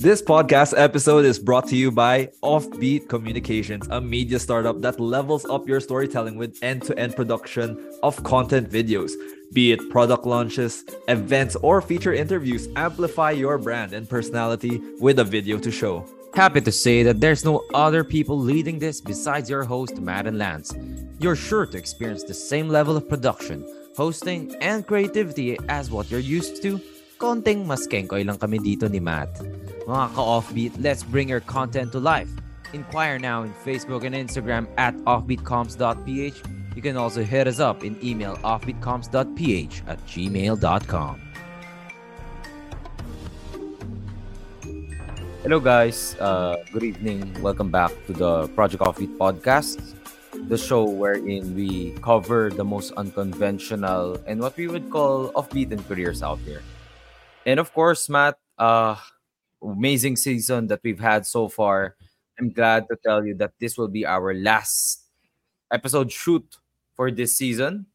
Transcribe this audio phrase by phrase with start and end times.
[0.00, 5.44] This podcast episode is brought to you by Offbeat Communications, a media startup that levels
[5.44, 9.12] up your storytelling with end to end production of content videos.
[9.52, 15.24] Be it product launches, events, or feature interviews, amplify your brand and personality with a
[15.24, 16.08] video to show.
[16.32, 20.38] Happy to say that there's no other people leading this besides your host, Matt and
[20.38, 20.72] Lance.
[21.18, 26.24] You're sure to experience the same level of production, hosting, and creativity as what you're
[26.24, 26.80] used to.
[27.20, 29.28] Konting mas lang kami dito ni Matt.
[29.90, 32.30] Mga ka-offbeat, let's bring your content to life.
[32.70, 36.38] Inquire now in Facebook and Instagram at offbeatcoms.ph.
[36.78, 41.14] You can also hit us up in email offbeatcoms.ph at gmail.com.
[45.42, 47.34] Hello guys, uh, good evening.
[47.42, 49.98] Welcome back to the Project Offbeat podcast,
[50.46, 55.82] the show wherein we cover the most unconventional and what we would call offbeat and
[55.88, 56.62] careers out there.
[57.42, 58.94] And of course, Matt, uh,
[59.62, 61.96] amazing season that we've had so far.
[62.38, 65.04] I'm glad to tell you that this will be our last
[65.70, 66.44] episode shoot
[66.96, 67.86] for this season.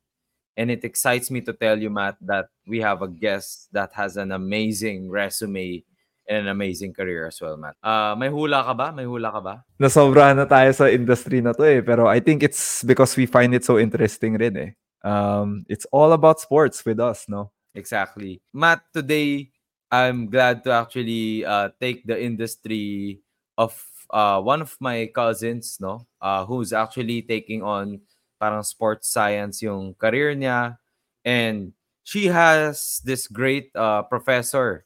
[0.57, 4.16] And it excites me to tell you, Matt, that we have a guest that has
[4.16, 5.83] an amazing resume
[6.27, 7.75] and an amazing career as well, Matt.
[7.83, 8.91] Uh, may hula ka ba?
[8.94, 9.55] May hula ka ba?
[9.77, 11.81] Nasobrahan na tayo sa industry na to eh.
[11.81, 14.72] Pero I think it's because we find it so interesting rin eh.
[15.05, 17.52] Um, it's all about sports with us, no?
[17.75, 18.41] Exactly.
[18.53, 19.52] Matt, today
[19.91, 23.22] I'm glad to actually uh, take the industry
[23.58, 23.78] of
[24.09, 28.02] uh, one of my cousins, no, uh, who's actually taking on
[28.39, 30.78] parang sports science yung career niya,
[31.23, 34.86] and she has this great uh, professor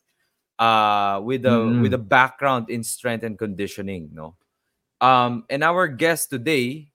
[0.59, 1.81] uh, with a mm.
[1.81, 4.35] with a background in strength and conditioning, no.
[5.01, 6.91] Um, and our guest today,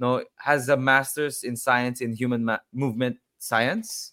[0.00, 4.12] no, has a master's in science in human ma- movement science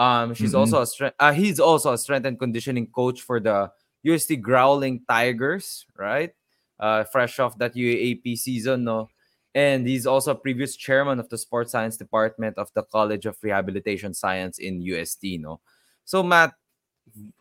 [0.00, 0.60] um, she's mm-hmm.
[0.60, 1.14] also a strength.
[1.20, 3.70] Uh, he's also a strength and conditioning coach for the
[4.02, 6.32] UST Growling Tigers, right?
[6.80, 9.10] Uh, fresh off that UAP season, no.
[9.54, 13.36] And he's also a previous chairman of the sports science department of the College of
[13.42, 15.60] Rehabilitation Science in UST, no.
[16.06, 16.54] So Matt,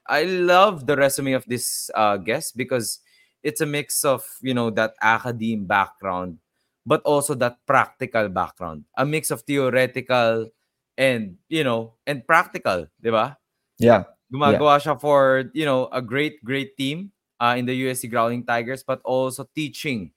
[0.05, 2.99] I love the resume of this uh, guest because
[3.41, 6.39] it's a mix of you know that academe background,
[6.85, 10.49] but also that practical background, a mix of theoretical
[10.99, 13.39] and you know and practical, 'di ba?
[13.79, 14.03] Yeah.
[14.29, 17.09] Gumagawa siya for, you know, a great great team
[17.41, 20.11] uh, in the USC Growling Tigers but also teaching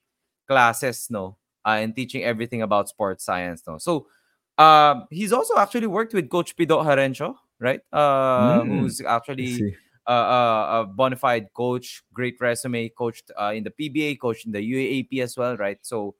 [0.44, 1.38] classes, no?
[1.65, 3.78] Uh, and teaching everything about sports science, no.
[3.78, 4.10] So,
[4.59, 7.81] um, he's also actually worked with Coach Pido Harencio, right?
[7.92, 8.81] Uh, mm.
[8.81, 9.78] who's actually
[10.10, 14.59] uh, a bona fide coach, great resume, coached uh, in the PBA, coached in the
[14.59, 15.78] UAAP as well, right?
[15.82, 16.16] So,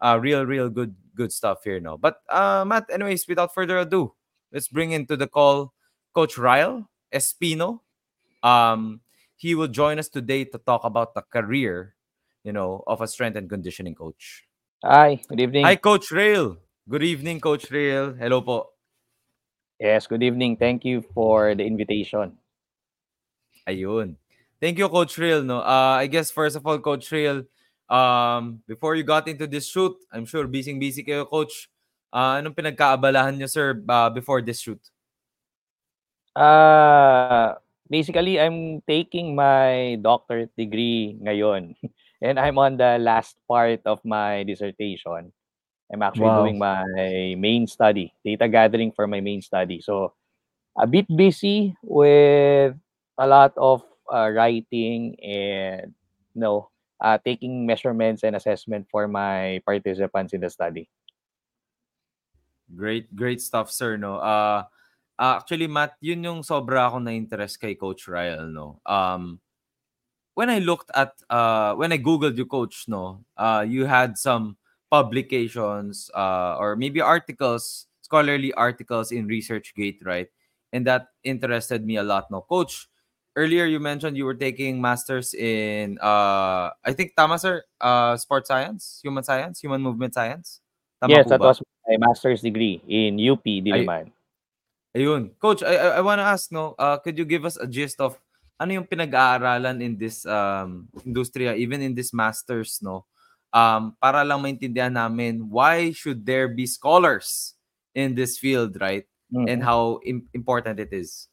[0.00, 1.96] uh, real, real good, good stuff here now.
[1.96, 4.12] But uh, Matt, anyways, without further ado,
[4.52, 5.72] let's bring into the call
[6.14, 7.80] Coach Ryle Espino.
[8.42, 9.00] Um,
[9.36, 11.94] he will join us today to talk about the career,
[12.44, 14.44] you know, of a strength and conditioning coach.
[14.82, 15.64] Hi, good evening.
[15.64, 16.56] Hi, Coach Rail.
[16.88, 18.14] Good evening, Coach Rail.
[18.14, 18.70] Hello po.
[19.80, 20.56] Yes, good evening.
[20.56, 22.38] Thank you for the invitation.
[23.68, 24.16] Ayun.
[24.60, 25.42] Thank you, Coach Rail.
[25.42, 27.44] No, uh, I guess first of all, Coach Rail,
[27.88, 31.70] um, before you got into this shoot, I'm sure busy-busy kayo, coach.
[32.12, 34.80] Uh, anong pinagkaabalahan niyo, sir, uh, before this shoot?
[36.34, 37.54] Uh,
[37.88, 41.74] basically, I'm taking my doctorate degree ngayon.
[42.16, 45.36] And I'm on the last part of my dissertation.
[45.92, 46.48] I'm actually wow.
[46.48, 49.84] doing my main study, data gathering for my main study.
[49.84, 50.16] So,
[50.80, 52.74] a bit busy with
[53.18, 55.92] a lot of uh, writing and
[56.34, 56.68] you know
[57.00, 60.88] uh, taking measurements and assessment for my participants in the study.
[62.74, 63.96] Great, great stuff, sir.
[63.96, 64.64] No, uh,
[65.18, 68.46] actually, Matt, yun yung sobra ako na interest kay Coach Ryle.
[68.50, 69.38] No, um,
[70.34, 74.56] when I looked at, uh, when I googled you, Coach, no, uh, you had some
[74.90, 80.28] publications, uh, or maybe articles, scholarly articles in ResearchGate, right?
[80.72, 82.30] And that interested me a lot.
[82.30, 82.88] No, Coach,
[83.36, 88.48] earlier you mentioned you were taking masters in uh I think tama sir, uh sports
[88.48, 90.64] science, human science, human movement science.
[90.98, 91.52] Tama yes, that ba?
[91.52, 94.10] was my master's degree in UP Diliman.
[94.96, 95.36] Ay, ayun.
[95.36, 98.00] Coach, I I, I want to ask no, uh could you give us a gist
[98.00, 98.16] of
[98.56, 103.04] ano yung pinag-aaralan in this um industriya even in this masters no?
[103.52, 107.52] Um para lang maintindihan namin why should there be scholars
[107.92, 109.04] in this field, right?
[109.32, 109.48] Mm-hmm.
[109.48, 111.28] And how Im- important it is.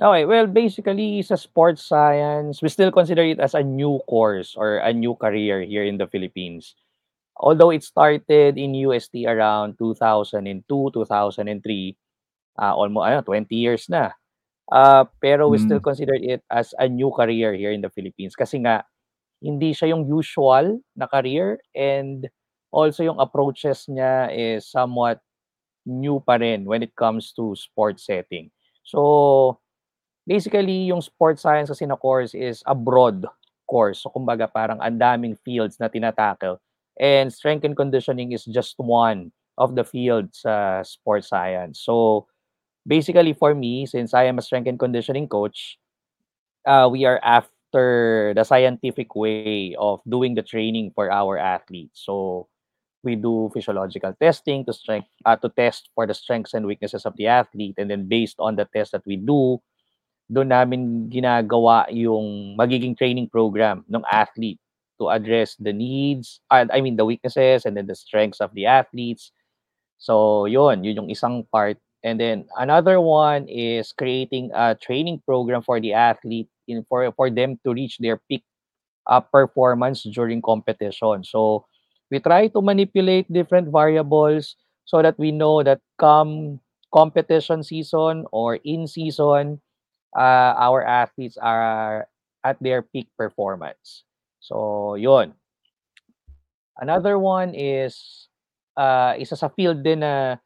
[0.00, 4.80] Okay, well, basically sa sports science, we still consider it as a new course or
[4.80, 6.72] a new career here in the Philippines.
[7.36, 11.96] Although it started in UST around 2002, 2003,
[12.60, 14.12] uh, almost ano, 20 years na.
[14.72, 15.84] Uh, pero we still Mm.
[15.84, 18.84] consider it as a new career here in the Philippines kasi nga
[19.42, 22.28] hindi siya yung usual na career and
[22.72, 25.20] also yung approaches niya is somewhat
[25.86, 28.50] new pa rin when it comes to sports setting.
[28.86, 29.58] So,
[30.26, 33.26] basically yung sports science kasi na course is a broad
[33.68, 34.02] course.
[34.02, 36.58] So, kumbaga parang ang daming fields na tinatackle
[37.00, 41.80] and strength and conditioning is just one of the fields sa sports science.
[41.80, 42.26] So,
[42.86, 45.78] basically for me, since I am a strength and conditioning coach,
[46.66, 52.04] uh, we are after the scientific way of doing the training for our athletes.
[52.04, 52.48] So,
[53.02, 57.16] we do physiological testing to strength uh, to test for the strengths and weaknesses of
[57.16, 59.58] the athlete and then based on the test that we do
[60.30, 64.60] doon namin ginagawa yung magiging training program ng athlete
[65.00, 68.66] to address the needs uh, I mean the weaknesses and then the strengths of the
[68.66, 69.32] athletes.
[69.98, 71.78] So yun yun yung isang part.
[72.02, 77.30] And then another one is creating a training program for the athlete in for for
[77.30, 78.42] them to reach their peak
[79.06, 81.24] uh, performance during competition.
[81.24, 81.66] So
[82.10, 86.60] we try to manipulate different variables so that we know that come
[86.92, 89.60] competition season or in season,
[90.16, 92.08] uh, our athletes are
[92.44, 94.04] at their peak performance.
[94.40, 95.34] So, yun.
[96.78, 98.26] Another one is
[98.76, 100.36] uh, isa sa field din na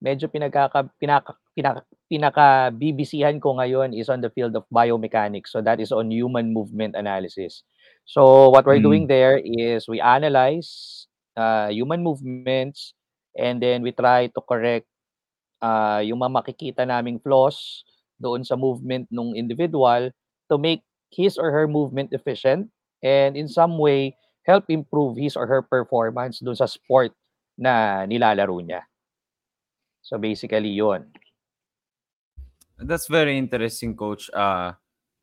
[0.00, 5.50] medyo pinagkaka, pinaka, pinaka, pinaka BBC-han ko ngayon is on the field of biomechanics.
[5.52, 7.64] So that is on human movement analysis.
[8.04, 8.88] So what we're Mm.
[8.88, 11.04] doing there is we analyze
[11.36, 12.94] uh, human movements
[13.34, 14.86] and then we try to correct
[15.64, 17.82] uh, yung mga makikita naming flaws
[18.24, 20.08] doon sa movement ng individual
[20.48, 20.80] to make
[21.12, 22.72] his or her movement efficient
[23.04, 24.16] and in some way
[24.48, 27.12] help improve his or her performance doon sa sport
[27.60, 28.88] na nilalaro niya.
[30.00, 31.12] So basically yun.
[32.76, 34.28] That's very interesting, coach.
[34.34, 34.74] Uh,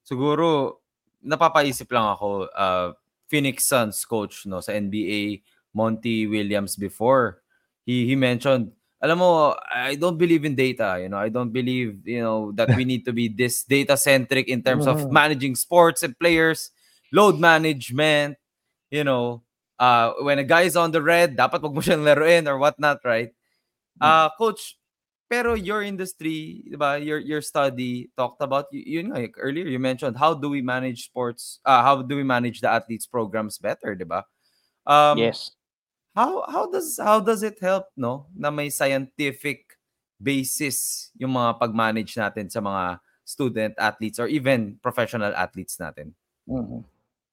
[0.02, 0.80] siguro,
[1.22, 2.96] napapaisip lang ako, uh,
[3.28, 7.44] Phoenix Suns coach no sa NBA, Monty Williams before.
[7.86, 11.18] He he mentioned, alam mo, I don't believe in data, you know.
[11.18, 14.86] I don't believe, you know, that we need to be this data centric in terms
[14.88, 15.10] of Mhm.
[15.10, 16.72] managing sports and players,
[17.12, 18.38] load management,
[18.92, 19.44] you know,
[19.80, 23.00] uh when a guy is on the red, dapat wag mo siyang laruin or whatnot,
[23.06, 23.32] right?
[24.02, 24.78] Uh coach,
[25.30, 29.68] pero your industry, 'di ba, your your study talked about y- yun nga like earlier
[29.68, 33.58] you mentioned how do we manage sports uh, how do we manage the athletes programs
[33.62, 34.26] better, 'di ba?
[34.88, 35.52] Um Yes.
[36.16, 39.78] How how does how does it help no na may scientific
[40.22, 46.14] basis yung mga pag-manage natin sa mga student athletes or even professional athletes natin?
[46.48, 46.84] Mhm.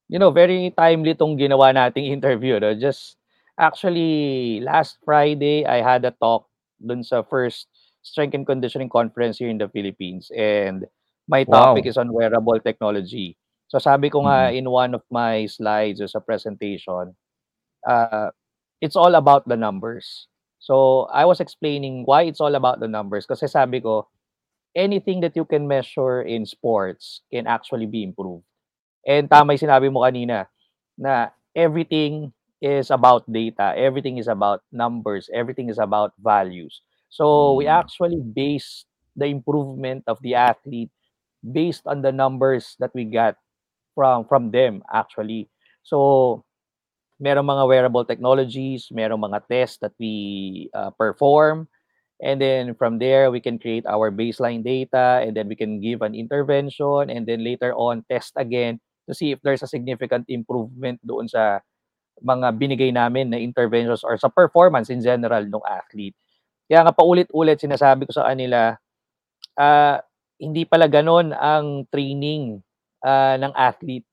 [0.08, 2.72] You know, very timely tong ginawa nating interview, no?
[2.74, 3.16] Just
[3.58, 6.48] actually last Friday I had a talk
[6.80, 7.68] dun sa first
[8.06, 10.86] strength and conditioning conference here in the Philippines and
[11.28, 11.90] my topic Wow.
[11.90, 13.36] is on wearable technology.
[13.68, 17.12] So sabi ko nga in one of my slides or sa presentation,
[17.84, 18.30] uh,
[18.80, 20.26] it's all about the numbers.
[20.58, 24.08] So I was explaining why it's all about the numbers kasi sabi ko
[24.76, 28.44] anything that you can measure in sports can actually be improved.
[29.06, 30.46] And tama yung sinabi mo kanina
[30.98, 36.82] na everything is about data, everything is about numbers, everything is about values.
[37.08, 37.70] So we Mm.
[37.70, 38.84] actually base
[39.16, 40.90] the improvement of the athlete
[41.42, 43.36] based on the numbers that we got
[43.94, 45.48] from from them actually.
[45.84, 46.44] So
[47.18, 51.66] merong mga wearable technologies, merong mga tests that we uh, perform
[52.18, 56.02] and then from there we can create our baseline data and then we can give
[56.02, 60.98] an intervention and then later on test again to see if there's a significant improvement
[61.06, 61.62] doon sa
[62.18, 66.18] mga binigay namin na interventions or sa performance in general ng athlete.
[66.66, 68.74] Kaya nga paulit-ulit sinasabi ko sa kanila,
[69.56, 70.02] ah,
[70.42, 72.60] hindi pala ganon ang training
[73.06, 74.04] ah, ng athlete.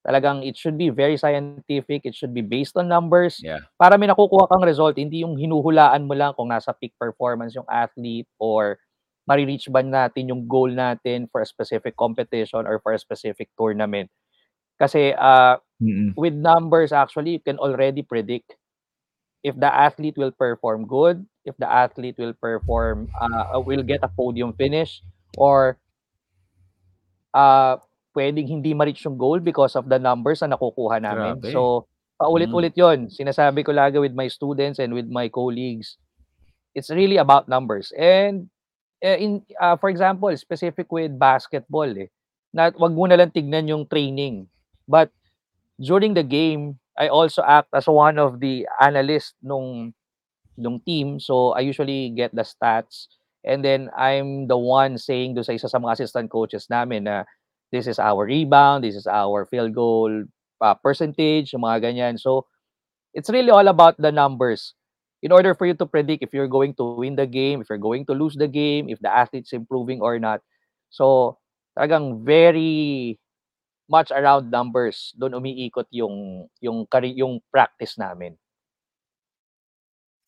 [0.00, 3.60] Talagang it should be very scientific, it should be based on numbers Yeah.
[3.76, 7.68] para may nakukuha kang result, hindi yung hinuhulaan mo lang kung nasa peak performance yung
[7.68, 8.80] athlete or
[9.28, 14.08] marireach ba natin yung goal natin for a specific competition or for a specific tournament.
[14.80, 16.16] Kasi uh, Mm-mm.
[16.16, 18.56] with numbers, actually, you can already predict
[19.44, 24.08] if the athlete will perform good, if the athlete will perform, uh, will get a
[24.08, 25.04] podium finish,
[25.36, 25.76] or
[27.36, 27.76] uh,
[28.16, 31.38] pwedeng hindi ma-reach yung goal because of the numbers na nakukuha namin.
[31.38, 31.52] Grabe.
[31.54, 31.86] So,
[32.20, 35.96] paulit-ulit yon Sinasabi ko lagi with my students and with my colleagues,
[36.74, 37.94] it's really about numbers.
[37.96, 38.50] And
[39.00, 42.10] uh, in uh, for example, specific with basketball eh,
[42.52, 44.50] na wag mo na lang tignan yung training.
[44.84, 45.14] But
[45.80, 49.96] during the game, I also act as one of the analysts nung
[50.60, 51.22] nung team.
[51.22, 53.08] So I usually get the stats
[53.44, 57.24] And then I'm the one saying do sa isa sa mga assistant coaches namin na
[57.72, 60.24] this is our rebound, this is our field goal
[60.60, 62.14] uh, percentage, mga ganyan.
[62.20, 62.46] So
[63.14, 64.74] it's really all about the numbers.
[65.22, 67.82] In order for you to predict if you're going to win the game, if you're
[67.82, 70.40] going to lose the game, if the athlete's improving or not.
[70.88, 71.36] So
[71.76, 73.20] talagang very
[73.90, 78.38] much around numbers doon umiikot yung yung yung practice namin.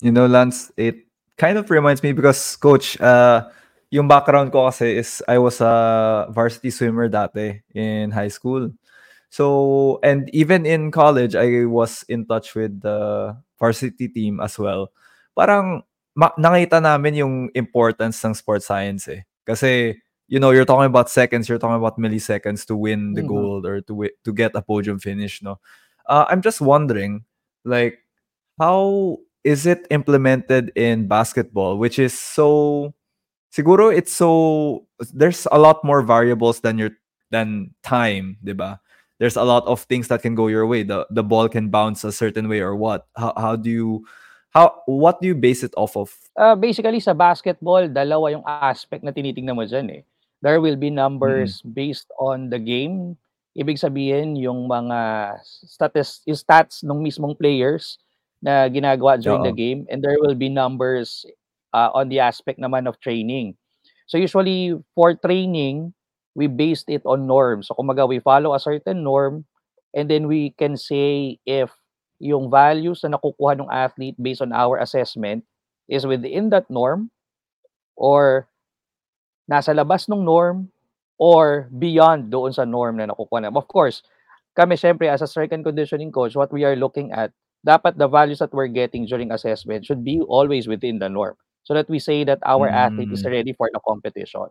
[0.03, 1.07] You know, Lance, it
[1.39, 3.49] kind of reminds me because coach, uh,
[3.93, 8.73] yung background ko kasi is I was a varsity swimmer dati in high school.
[9.29, 14.89] So, and even in college, I was in touch with the varsity team as well.
[15.37, 15.85] Parang
[16.17, 19.29] ma- nakita namin yung importance ng sports science eh.
[19.45, 23.29] Kasi, you know, you're talking about seconds, you're talking about milliseconds to win the mm-hmm.
[23.29, 25.61] gold or to to get a podium finish, no?
[26.09, 27.25] Uh, I'm just wondering,
[27.65, 28.01] like,
[28.57, 32.95] how is it implemented in basketball which is so
[33.53, 36.91] siguro it's so there's a lot more variables than your
[37.29, 38.81] than time diba
[39.23, 40.83] there's a lot of things that can go your way.
[40.83, 43.07] The the ball can bounce a certain way or what.
[43.15, 44.03] How, how do you
[44.51, 46.11] how what do you base it off of?
[46.35, 50.03] Uh, basically sa basketball dalawa yung aspect na tinitingnan mo diyan eh.
[50.43, 51.71] There will be numbers mm.
[51.71, 53.15] based on the game.
[53.55, 55.39] Ibig sabihin yung mga
[55.71, 58.03] stats stats ng mismong players
[58.43, 59.49] na ginagawa during Oo.
[59.49, 61.23] the game and there will be numbers
[61.73, 63.57] uh, on the aspect naman of training.
[64.07, 65.95] So usually for training,
[66.35, 67.69] we based it on norms.
[67.69, 69.45] So kumaga we follow a certain norm
[69.93, 71.73] and then we can say if
[72.21, 75.45] yung values na nakukuha ng athlete based on our assessment
[75.91, 77.11] is within that norm
[77.97, 78.47] or
[79.51, 80.71] nasa labas ng norm
[81.19, 83.53] or beyond doon sa norm na nakukuha na.
[83.53, 84.07] Of course,
[84.55, 88.09] kami syempre as a strength and conditioning coach, what we are looking at dapat the
[88.09, 91.99] values that we're getting during assessment should be always within the norm so that we
[91.99, 92.75] say that our mm.
[92.75, 93.31] athlete is mm.
[93.31, 94.47] ready for the competition.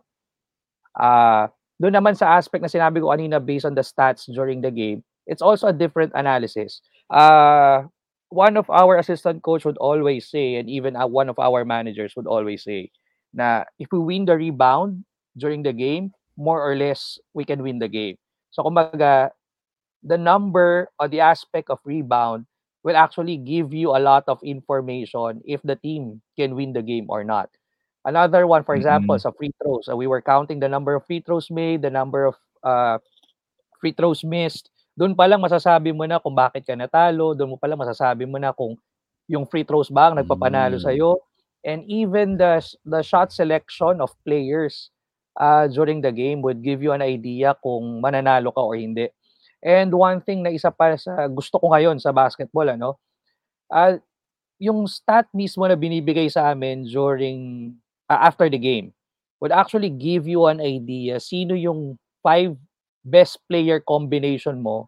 [0.98, 1.48] Uh,
[1.80, 5.02] doon naman sa aspect na sinabi ko kanina based on the stats during the game,
[5.26, 6.80] it's also a different analysis.
[7.10, 7.84] Uh,
[8.32, 12.16] one of our assistant coach would always say, and even uh, one of our managers
[12.16, 12.90] would always say,
[13.32, 15.04] na if we win the rebound
[15.36, 18.16] during the game, more or less, we can win the game.
[18.50, 19.30] So, kumbaga,
[20.02, 22.46] the number or the aspect of rebound
[22.82, 27.06] will actually give you a lot of information if the team can win the game
[27.08, 27.48] or not.
[28.04, 29.22] Another one, for example, mm-hmm.
[29.22, 29.86] sa free throws.
[29.86, 32.34] Uh, we were counting the number of free throws made, the number of
[32.66, 32.98] uh,
[33.78, 34.70] free throws missed.
[34.98, 37.38] Doon pa lang masasabi mo na kung bakit ka natalo.
[37.38, 38.74] Doon mo pa lang masasabi mo na kung
[39.30, 40.90] yung free throws ba ang nagpapanalo mm-hmm.
[40.90, 41.22] sa'yo.
[41.62, 44.90] And even the, the shot selection of players
[45.38, 49.14] uh, during the game would give you an idea kung mananalo ka or hindi.
[49.62, 52.98] And one thing na isa pa sa gusto ko ngayon sa basketball ano,
[53.70, 53.94] uh,
[54.58, 57.70] yung stat mismo na binibigay sa amin during
[58.10, 58.90] uh, after the game
[59.42, 62.54] would actually give you an idea sino yung five
[63.02, 64.86] best player combination mo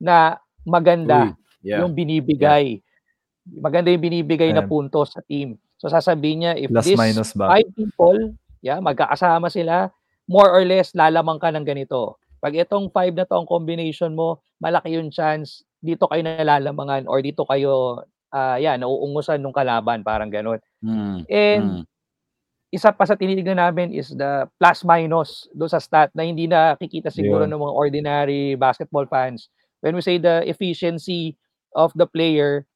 [0.00, 1.80] na maganda Uy, yeah.
[1.84, 2.80] yung binibigay.
[2.80, 3.60] Yeah.
[3.60, 4.58] Maganda yung binibigay yeah.
[4.60, 5.60] na puntos sa team.
[5.76, 7.52] So sasabihin niya if Plus this minus ba?
[7.52, 8.32] five people,
[8.64, 9.92] yeah, magkakasama sila,
[10.24, 12.16] more or less lalamang ka ng ganito.
[12.44, 17.24] Pag itong 5 na to ang combination mo, malaki yung chance dito kayo nalalamangan or
[17.24, 20.60] dito kayo uh, yan, nauungusan ng kalaban, parang ganun.
[20.84, 21.18] Mm.
[21.30, 21.82] And mm.
[22.68, 27.08] isa pa sa tinitignan namin is the plus minus do sa stat na hindi nakikita
[27.08, 27.52] siguro yeah.
[27.54, 29.48] ng mga ordinary basketball fans.
[29.80, 31.40] When we say the efficiency
[31.72, 32.68] of the player,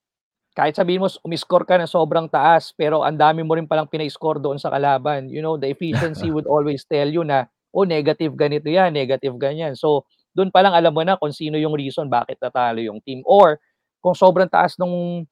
[0.55, 4.39] kahit sabihin mo umiscore ka na sobrang taas pero ang dami mo rin palang pina-score
[4.39, 5.29] doon sa kalaban.
[5.29, 9.77] You know, the efficiency would always tell you na oh negative ganito yan, negative ganyan.
[9.77, 13.27] So, doon pa lang alam mo na kung sino yung reason bakit natalo yung team.
[13.27, 13.59] Or,
[13.99, 15.27] kung sobrang taas nung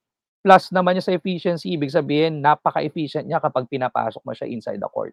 [0.46, 4.86] plus naman niya sa efficiency, ibig sabihin, napaka-efficient niya kapag pinapasok mo siya inside the
[4.86, 5.10] court.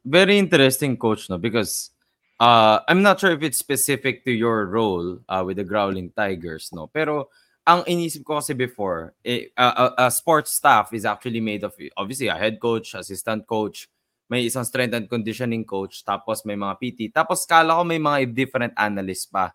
[0.00, 1.36] Very interesting, coach, no?
[1.36, 1.92] Because
[2.40, 6.72] uh, I'm not sure if it's specific to your role uh, with the Growling Tigers,
[6.72, 6.88] no?
[6.88, 7.28] Pero
[7.68, 11.76] ang inisip ko kasi before, eh, uh, a, a sports staff is actually made of,
[12.00, 13.92] obviously, a head coach, assistant coach,
[14.30, 16.98] may isang strength and conditioning coach, tapos may mga PT.
[17.10, 19.50] Tapos kala ko may mga different analysts pa.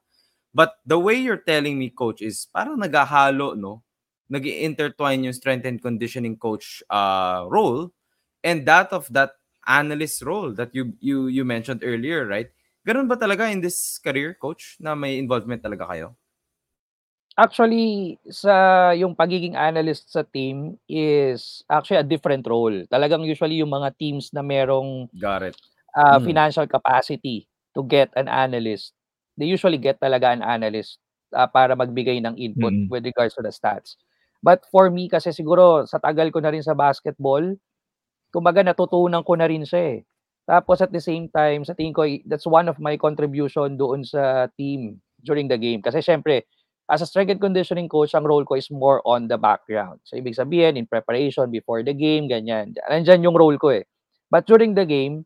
[0.51, 3.85] But the way you're telling me, coach, is parang naghahalo, no?
[4.29, 7.93] nag intertwine yung strength and conditioning coach uh, role
[8.41, 9.37] and that of that
[9.69, 12.49] analyst role that you you you mentioned earlier, right?
[12.85, 16.07] Ganun ba talaga in this career, coach, na may involvement talaga kayo?
[17.37, 22.71] Actually, sa yung pagiging analyst sa team is actually a different role.
[22.87, 25.55] Talagang usually yung mga teams na merong Got it.
[25.99, 26.23] uh, Mm.
[26.23, 28.95] financial capacity to get an analyst,
[29.35, 30.99] they usually get talaga an analyst
[31.35, 32.89] uh, para magbigay ng input Mm.
[32.91, 33.95] with regards to the stats.
[34.43, 37.55] But for me kasi siguro sa tagal ko na rin sa basketball,
[38.33, 39.99] kumbaga natutunan ko na rin siya eh.
[40.47, 44.47] Tapos at the same time, sa tingin ko, that's one of my contribution doon sa
[44.59, 45.81] team during the game.
[45.81, 46.45] Kasi syempre,
[46.89, 49.99] as a strength and conditioning coach, ang role ko is more on the background.
[50.05, 52.77] So, ibig sabihin, in preparation, before the game, ganyan.
[52.89, 53.85] Nandyan yung role ko eh.
[54.29, 55.25] But during the game,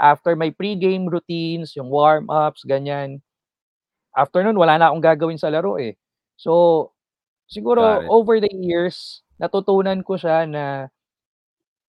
[0.00, 3.22] after my pre-game routines, yung warm-ups, ganyan,
[4.16, 5.94] after nun, wala na akong gagawin sa laro eh.
[6.36, 6.92] So,
[7.46, 10.88] siguro, over the years, natutunan ko siya na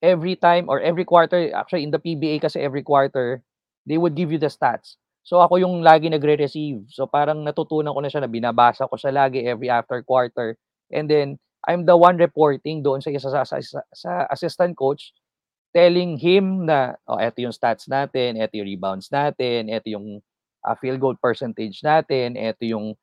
[0.02, 3.42] every time or every quarter, actually in the PBA kasi every quarter,
[3.88, 4.96] they would give you the stats.
[5.28, 6.88] So ako yung lagi nagre-receive.
[6.88, 10.56] So parang natutunan ko na siya na binabasa ko siya lagi every after quarter.
[10.88, 11.36] And then
[11.68, 13.60] I'm the one reporting doon sa isa sa, sa,
[13.92, 15.12] sa assistant coach
[15.76, 20.24] telling him na oh eto yung stats natin, eto yung rebounds natin, eto yung
[20.64, 22.96] uh, field goal percentage natin, eto yung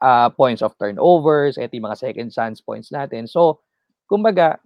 [0.00, 3.28] uh, points of turnovers, eto yung mga second chance points natin.
[3.28, 3.60] So
[4.08, 4.56] kumbaga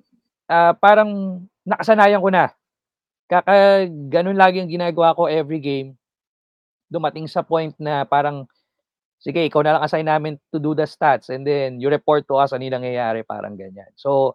[0.47, 2.55] uh, parang nakasanayan ko na.
[3.27, 5.99] Kaka ganun lagi ang ginagawa ko every game.
[6.91, 8.51] Dumating sa point na parang
[9.21, 12.41] sige, ikaw na lang assign namin to do the stats and then you report to
[12.41, 13.93] us ano yung nangyayari, parang ganyan.
[13.95, 14.35] So,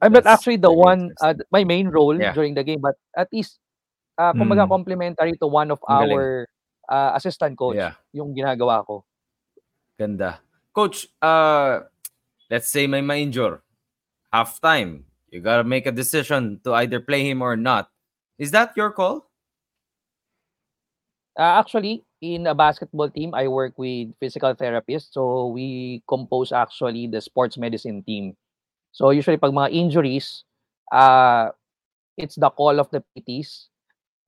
[0.00, 2.32] I'm not actually the one, uh, my main role yeah.
[2.32, 3.60] during the game, but at least,
[4.16, 4.72] uh, kumbaga mm.
[4.72, 6.48] complementary to one of our
[6.88, 7.96] uh, assistant coach, yeah.
[8.12, 9.04] yung ginagawa ko.
[9.98, 10.40] Ganda.
[10.72, 11.88] Coach, uh,
[12.50, 13.64] let's say may ma-injure.
[14.32, 17.88] Halftime, you gotta make a decision to either play him or not.
[18.38, 19.29] Is that your call?
[21.38, 25.12] Uh, actually, in a basketball team, I work with physical therapists.
[25.12, 28.36] So we compose actually the sports medicine team.
[28.92, 30.44] So usually pag mga injuries,
[30.92, 31.50] uh,
[32.16, 33.70] it's the call of the PTs.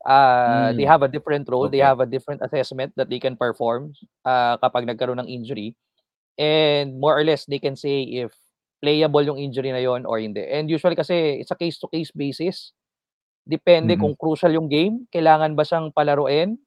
[0.07, 0.77] Uh, mm.
[0.77, 1.67] They have a different role.
[1.67, 1.79] Okay.
[1.79, 3.95] They have a different assessment that they can perform
[4.25, 5.75] uh, kapag nagkaroon ng injury.
[6.39, 8.33] And more or less, they can say if
[8.83, 10.43] playable yung injury na yon or hindi.
[10.43, 12.75] And usually kasi it's a case-to-case basis.
[13.47, 14.03] Depende mm-hmm.
[14.03, 16.59] kung crucial yung game, kailangan ba siyang palaruin.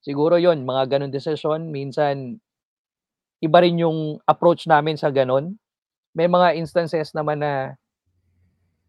[0.00, 1.68] Siguro yon mga ganun decision.
[1.68, 2.40] Minsan,
[3.44, 5.56] iba rin yung approach namin sa ganun.
[6.16, 7.76] May mga instances naman na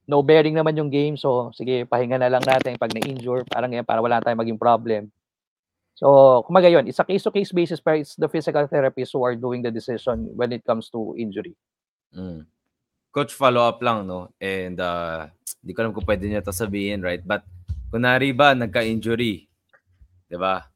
[0.08, 1.16] no bearing naman yung game.
[1.16, 3.48] So, sige, pahinga na lang natin pag na-injure.
[3.48, 5.12] Parang yan, para wala tayong maging problem.
[5.96, 9.62] So, kumaga yun, it's a case-to-case basis pero it's the physical therapists who are doing
[9.62, 11.54] the decision when it comes to injury.
[12.16, 12.48] Mm.
[13.12, 14.32] Coach, follow up lang, no?
[14.40, 15.28] And uh,
[15.60, 17.22] di ko alam kung pwede niya to sabihin, right?
[17.22, 17.44] But
[17.92, 19.46] kunari ba, nagka-injury,
[20.32, 20.71] di ba?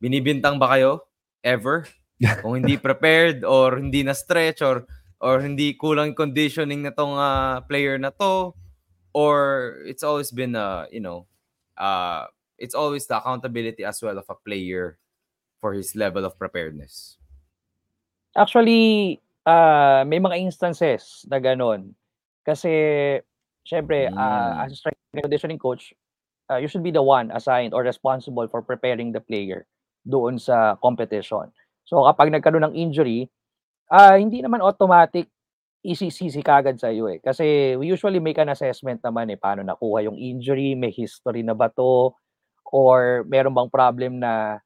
[0.00, 1.04] Binibintang ba kayo?
[1.44, 1.86] Ever?
[2.44, 4.84] kung hindi prepared or hindi na stretch or
[5.24, 8.52] or hindi kulang conditioning na tong uh, player na to
[9.16, 11.24] or it's always been uh, you know
[11.80, 12.28] uh,
[12.60, 15.00] it's always the accountability as well of a player
[15.64, 17.16] for his level of preparedness
[18.36, 19.16] actually
[19.48, 21.96] Ah, may mga instances na gano'n.
[22.44, 22.70] Kasi
[23.64, 25.96] siyempre, ah, as a strength conditioning coach,
[26.52, 29.64] ah, you should be the one assigned or responsible for preparing the player
[30.04, 31.50] doon sa competition.
[31.84, 33.28] So kapag nagkaroon ng injury,
[33.90, 35.28] ah, hindi naman automatic
[35.80, 37.18] isisisi kaagad sa'yo, eh.
[37.24, 41.56] Kasi we usually make an assessment naman, eh, paano nakuha yung injury, may history na
[41.56, 42.12] ba 'to,
[42.68, 44.60] or meron bang problem na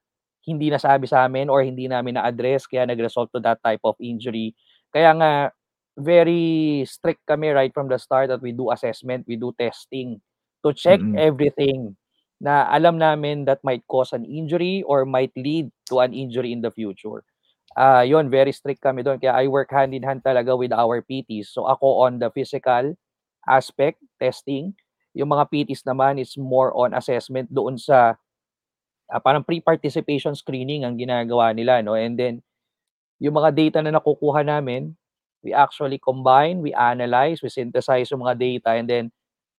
[0.44, 4.52] hindi nasabi sa amin or hindi namin na-address kaya nag-result to that type of injury.
[4.92, 5.32] Kaya nga
[5.96, 10.20] very strict kami right from the start that we do assessment, we do testing
[10.60, 11.16] to check mm-hmm.
[11.16, 11.96] everything
[12.42, 16.60] na alam namin that might cause an injury or might lead to an injury in
[16.60, 17.22] the future.
[17.74, 19.18] Uh, yon very strict kami doon.
[19.18, 21.50] Kaya I work hand in hand talaga with our PTs.
[21.50, 22.94] So ako on the physical
[23.46, 24.74] aspect, testing.
[25.14, 28.18] Yung mga PTs naman is more on assessment doon sa
[29.10, 32.40] uh, parang pre-participation screening ang ginagawa nila no and then
[33.20, 34.94] yung mga data na nakukuha namin
[35.44, 39.04] we actually combine we analyze we synthesize yung mga data and then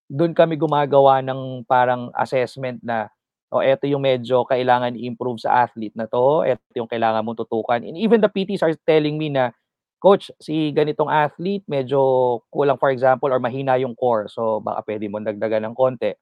[0.10, 3.10] doon kami gumagawa ng parang assessment na
[3.54, 7.40] o oh, eto yung medyo kailangan i-improve sa athlete na to, eto yung kailangan mong
[7.46, 7.82] tutukan.
[7.86, 9.54] And even the PTs are telling me na,
[9.96, 11.98] Coach, si ganitong athlete, medyo
[12.54, 14.28] kulang for example, or mahina yung core.
[14.30, 16.14] So baka pwede mo dagdagan ng konti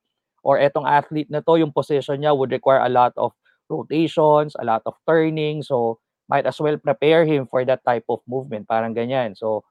[0.44, 3.32] or etong athlete na to, yung position niya would require a lot of
[3.72, 5.64] rotations, a lot of turning.
[5.64, 8.68] So, might as well prepare him for that type of movement.
[8.68, 9.32] Parang ganyan.
[9.34, 9.64] So,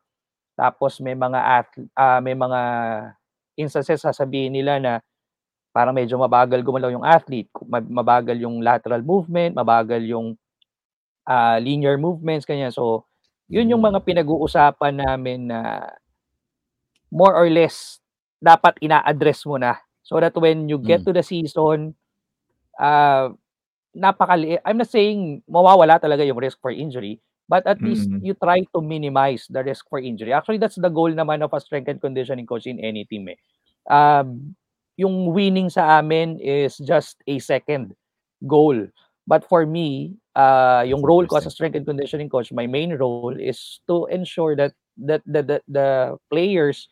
[0.57, 2.61] tapos may mga athlete, uh, may mga
[3.57, 4.93] instances sasabihin nila na
[5.73, 10.37] parang medyo mabagal gumalaw yung athlete, mabagal yung lateral movement, mabagal yung
[11.25, 12.69] uh, linear movements, kanya.
[12.69, 13.09] So,
[13.49, 15.89] yun yung mga pinag-uusapan namin na
[17.09, 17.97] more or less
[18.37, 21.05] dapat ina-address mo na So that when you get mm.
[21.07, 21.95] to the season,
[22.75, 23.31] uh,
[23.95, 28.65] napakali I'm not saying mawawala talaga yung risk for injury, but at least you try
[28.73, 30.33] to minimize the risk for injury.
[30.33, 33.37] Actually, that's the goal naman of a strength and conditioning coach in any team eh.
[33.85, 34.57] Um,
[34.97, 37.93] yung winning sa amin is just a second
[38.49, 38.89] goal.
[39.29, 42.97] But for me, uh, yung role ko as a strength and conditioning coach, my main
[42.97, 44.73] role is to ensure that
[45.05, 45.89] that the the, the
[46.33, 46.89] players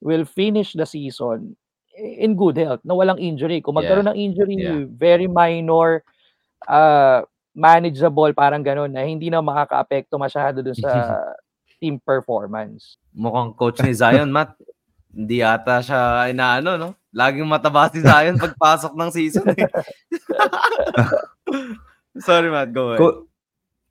[0.00, 1.60] will finish the season
[2.00, 3.60] in good health, na walang injury.
[3.60, 3.84] Kung Yeah.
[3.84, 4.88] magkaroon ng injury, Yeah.
[4.96, 6.00] very minor,
[6.64, 11.18] uh, manageable, parang ganun, na hindi na makakaapekto masyado dun sa
[11.80, 12.96] team performance.
[13.16, 14.54] Mukhang coach ni Zion, Matt.
[15.10, 16.88] Hindi yata siya inaano, no?
[17.10, 19.46] Laging mataba si Zion pagpasok ng season.
[19.58, 19.66] eh.
[22.18, 22.72] Sorry, Matt.
[22.72, 22.98] Go ahead.
[22.98, 23.26] Co-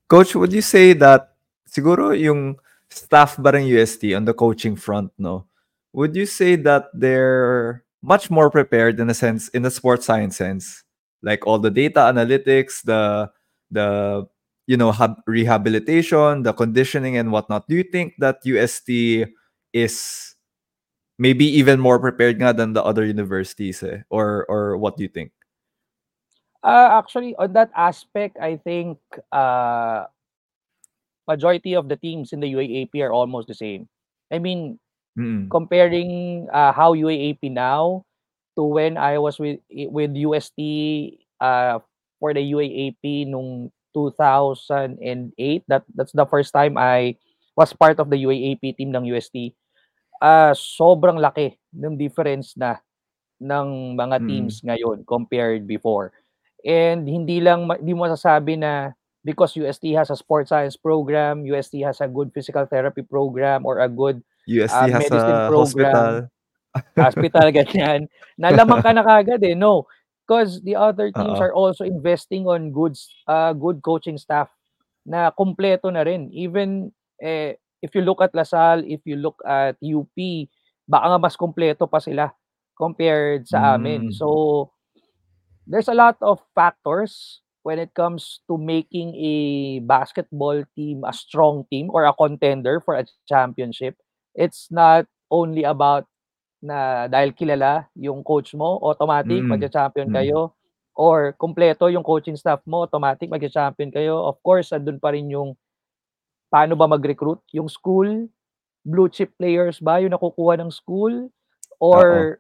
[0.10, 1.36] Coach, would you say that
[1.70, 2.58] siguro yung
[2.90, 5.46] staff ba ng UST on the coaching front, no?
[5.94, 10.38] Would you say that they're much more prepared in a sense, in the sports science
[10.38, 10.84] sense?
[11.22, 13.30] Like all the data analytics, the
[13.72, 14.26] the
[14.68, 17.68] you know hab- rehabilitation, the conditioning and whatnot.
[17.68, 19.26] Do you think that UST
[19.74, 19.96] is
[21.18, 24.06] maybe even more prepared nga than the other universities, eh?
[24.10, 25.32] or or what do you think?
[26.64, 29.00] Uh, actually, on that aspect, I think
[29.32, 30.06] uh,
[31.28, 33.88] majority of the teams in the UAAP are almost the same.
[34.32, 34.80] I mean,
[35.18, 35.50] Mm-mm.
[35.50, 38.06] comparing uh, how UAAP now
[38.58, 40.60] to when I was with with UST
[41.40, 41.80] uh,
[42.20, 47.18] for the UAAP nung 2008 that that's the first time I
[47.58, 49.56] was part of the UAAP team ng UST
[50.22, 52.78] uh, sobrang laki ng difference na
[53.40, 54.28] ng mga Mm.
[54.28, 56.12] teams ngayon compared before
[56.68, 58.92] and hindi lang hindi mo masasabi na
[59.24, 63.80] because UST has a sports science program UST has a good physical therapy program or
[63.80, 66.14] a good UST uh, has medicine a program hospital.
[67.00, 68.00] hospital ganyan
[68.36, 69.88] nalaman ka na kagad eh no
[70.30, 71.50] because the other teams Oo.
[71.50, 72.94] are also investing on good
[73.26, 74.54] uh, good coaching staff
[75.10, 79.74] na kumpleto na rin even eh, if you look at Lasal if you look at
[79.82, 80.14] UP
[80.86, 82.30] baka nga mas kumpleto pa sila
[82.78, 84.14] compared sa amin Mm.
[84.14, 84.30] so
[85.66, 89.36] there's a lot of factors when it comes to making a
[89.82, 93.98] basketball team a strong team or a contender for a championship
[94.38, 96.06] it's not only about
[96.60, 99.50] na dahil kilala yung coach mo, automatic Mm.
[99.56, 100.16] magcha-champion Mm.
[100.16, 100.40] kayo
[100.96, 104.20] or kumpleto yung coaching staff mo, automatic magcha-champion kayo.
[104.28, 105.56] Of course, andun pa rin yung
[106.52, 108.28] paano ba mag-recruit, yung school,
[108.84, 111.30] blue chip players ba yung nakukuha ng school
[111.80, 112.40] or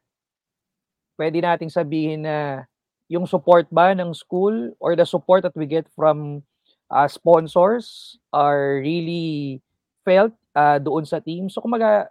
[1.20, 2.64] pwede nating sabihin na
[3.12, 6.42] yung support ba ng school or the support that we get from
[6.90, 9.60] uh, sponsors are really
[10.08, 11.52] felt uh, doon sa team.
[11.52, 12.08] So kumaga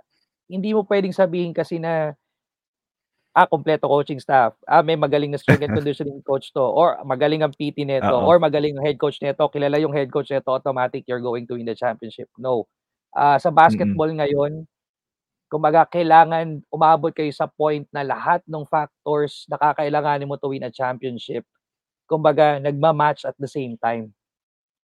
[0.49, 2.17] hindi mo pwedeng sabihin kasi na
[3.37, 4.57] ah kompleto coaching staff.
[4.67, 8.27] Ah may magaling na strength and conditioning coach to or magaling ang PT nito Oo.
[8.27, 11.55] or magaling ang head coach nito, kilala yung head coach nito, automatic you're going to
[11.55, 12.27] win the championship.
[12.41, 12.67] No.
[13.15, 14.65] Ah sa basketball ngayon,
[15.53, 20.65] kumbaga kailangan umabot kayo sa point na lahat ng factors na kakailanganin mo to win
[20.65, 21.45] a championship,
[22.09, 24.13] kumbaga nagma-match at the same time.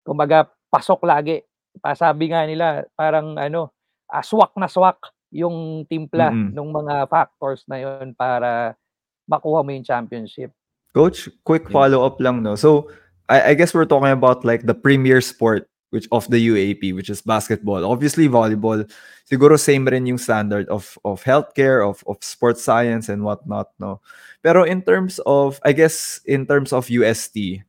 [0.04, 1.44] Kumbaga pasok lagi.
[1.80, 3.72] Pasabi nga nila parang ano,
[4.10, 6.54] ah, swak na swak yung timpla Mm-mm.
[6.54, 8.78] ng mga factors na yun para
[9.26, 10.54] makuha mo yung championship.
[10.94, 12.54] Coach, quick follow-up lang, no?
[12.54, 12.86] So,
[13.26, 17.08] I, I guess we're talking about like the premier sport which of the UAP, which
[17.08, 17.86] is basketball.
[17.86, 18.82] Obviously, volleyball.
[19.30, 24.02] Siguro same rin yung standard of of healthcare, of of sports science and whatnot, no?
[24.42, 27.62] Pero in terms of, I guess, in terms of UST,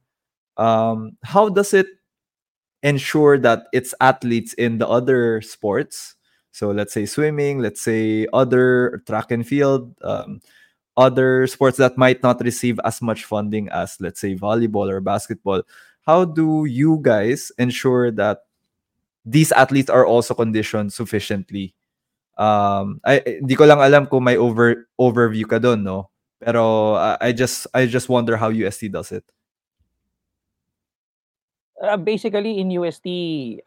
[0.58, 1.88] um, how does it
[2.82, 6.15] ensure that its athletes in the other sports,
[6.56, 10.40] so let's say swimming, let's say other track and field, um,
[10.96, 15.64] other sports that might not receive as much funding as let's say volleyball or basketball.
[16.08, 18.48] How do you guys ensure that
[19.26, 21.76] these athletes are also conditioned sufficiently?
[22.40, 26.08] Um I di ko lang alam kung may over overview ka no?
[26.40, 29.28] Pero I just I just wonder how UST does it.
[31.84, 33.04] Uh, basically in UST,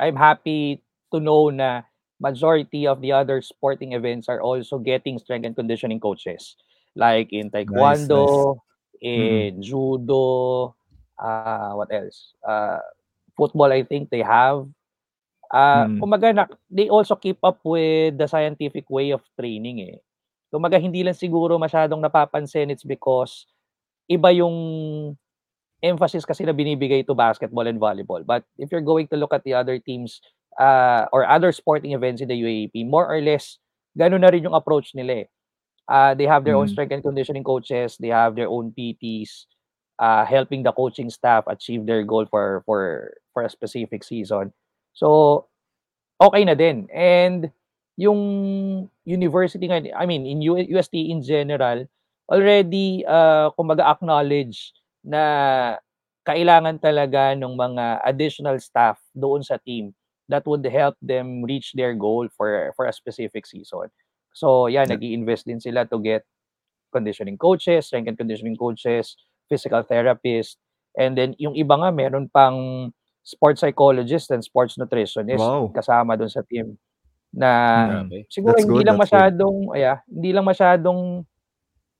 [0.00, 0.80] I'm happy
[1.12, 1.84] to know na
[2.20, 6.58] majority of the other sporting events are also getting strength and conditioning coaches.
[6.98, 8.58] Like in taekwondo,
[9.00, 10.74] in judo,
[11.18, 12.34] uh, what else?
[12.42, 12.82] Uh,
[13.38, 14.66] football, I think they have.
[15.48, 16.02] Uh, Mm.
[16.02, 19.96] Kumaga, na, they also keep up with the scientific way of training eh.
[20.52, 23.48] Kumaga, hindi lang siguro masyadong napapansin, it's because
[24.10, 25.16] iba yung
[25.80, 28.20] emphasis kasi na binibigay to basketball and volleyball.
[28.26, 30.20] But if you're going to look at the other teams
[30.58, 33.58] uh, or other sporting events in the UAP, more or less,
[33.98, 35.28] ganun na rin yung approach nila eh.
[35.88, 36.72] Uh, they have their own Mm.
[36.72, 39.46] strength and conditioning coaches, they have their own PTs,
[39.98, 44.52] uh, helping the coaching staff achieve their goal for for for a specific season.
[44.94, 45.46] So,
[46.20, 46.88] okay na din.
[46.92, 47.50] And
[47.98, 48.20] yung
[49.04, 51.86] university nga, I mean, in U- UST in general,
[52.30, 54.72] already uh, kumbaga acknowledge
[55.04, 55.22] na
[56.28, 59.96] kailangan talaga ng mga additional staff doon sa team
[60.28, 63.88] that would help them reach their goal for for a specific season.
[64.36, 64.94] So, yeah, yeah.
[64.94, 66.22] nag-i-invest din sila to get
[66.92, 69.16] conditioning coaches, strength and conditioning coaches,
[69.48, 70.60] physical therapist,
[70.96, 72.90] and then yung iba nga meron pang
[73.24, 75.68] sports psychologist and sports nutritionist wow.
[75.68, 76.80] kasama doon sa team
[77.28, 77.50] na
[78.08, 78.24] Grabe.
[78.32, 78.88] siguro That's hindi good.
[78.88, 79.80] lang That's masyadong good.
[79.84, 81.00] yeah, hindi lang masyadong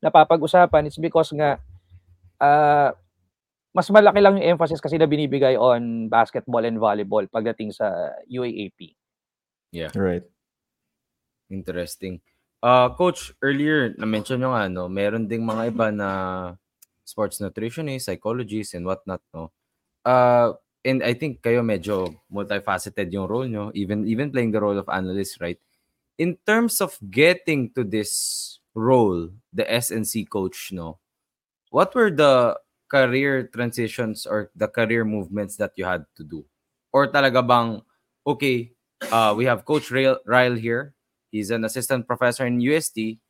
[0.00, 1.60] napapag-usapan it's because nga
[2.40, 2.96] uh,
[3.76, 8.96] mas malaki lang yung emphasis kasi na binibigay on basketball and volleyball pagdating sa UAAP.
[9.72, 9.92] Yeah.
[9.92, 10.24] Right.
[11.52, 12.20] Interesting.
[12.58, 16.10] Uh, coach, earlier na-mention nyo nga, no, meron ding mga iba na
[17.06, 19.54] sports nutritionist, psychologist, and whatnot, no?
[20.02, 20.52] Uh,
[20.84, 24.90] and I think kayo medyo multifaceted yung role nyo, even even playing the role of
[24.90, 25.60] analyst, right?
[26.18, 30.98] In terms of getting to this role, the SNC coach, no,
[31.70, 36.44] what were the career transitions or the career movements that you had to do?
[36.92, 37.82] Or talaga bang,
[38.26, 38.72] okay,
[39.12, 40.94] uh, we have Coach Ryle here.
[41.30, 43.20] He's an assistant professor in UST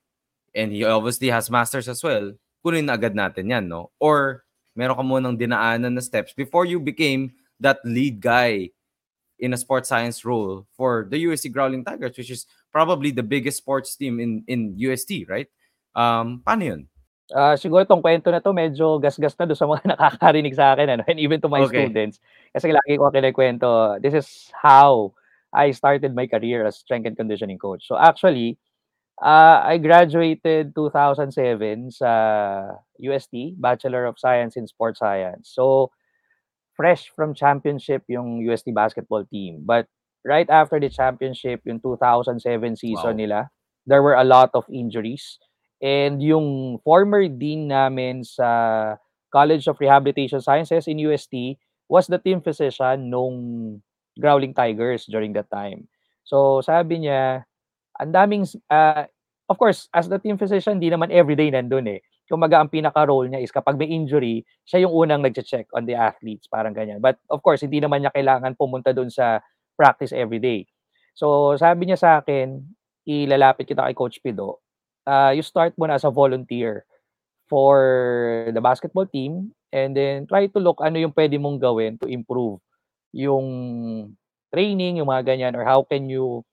[0.55, 2.33] and he obviously has masters as well.
[2.64, 3.90] Kunin na agad natin yan, no?
[3.99, 4.44] Or
[4.75, 8.71] meron ka munang dinaanan na steps before you became that lead guy
[9.38, 13.59] in a sports science role for the UST Growling Tigers, which is probably the biggest
[13.59, 15.47] sports team in in UST, right?
[15.94, 16.83] Um, paano yun?
[17.29, 20.97] Uh, siguro tong kwento na to medyo gasgas na do sa mga nakakarinig sa akin
[20.97, 21.85] ano and even to my okay.
[21.85, 22.25] students
[22.57, 25.12] kasi lagi ko kinikwento this is how
[25.53, 27.88] I started my career as strength and conditioning coach.
[27.88, 28.57] So actually
[29.21, 32.11] uh, I graduated 2007 sa
[33.01, 35.51] UST, Bachelor of Science in Sports Science.
[35.53, 35.91] So
[36.77, 39.67] fresh from championship yung UST basketball team.
[39.67, 39.91] But
[40.25, 42.38] right after the championship, yung 2007
[42.77, 43.12] season wow.
[43.12, 43.41] nila,
[43.87, 45.38] there were a lot of injuries.
[45.79, 48.99] And yung former dean namin sa
[49.31, 51.55] College of Rehabilitation Sciences in UST
[51.87, 53.37] was the team physician nung
[54.19, 55.87] Growling Tigers during that time.
[56.27, 57.47] So sabi niya,
[58.03, 59.07] ang daming, uh,
[59.47, 62.03] of course, as the team physician, di naman everyday nandun eh.
[62.29, 66.51] Kumaga ang pinaka-role niya is kapag may injury, siya yung unang nag-check on the athletes,
[66.51, 67.01] parang ganyan.
[67.01, 69.41] But of course, hindi naman niya kailangan pumunta dun sa
[69.79, 70.67] practice everyday.
[71.14, 72.61] So sabi niya sa akin,
[73.09, 74.67] ilalapit kita kay Coach Pido
[75.09, 76.85] uh, you start muna as a volunteer
[77.49, 82.05] for the basketball team and then try to look ano yung pwede mong gawin to
[82.05, 82.61] improve
[83.12, 83.47] yung
[84.53, 86.44] training, yung mga ganyan, or how can you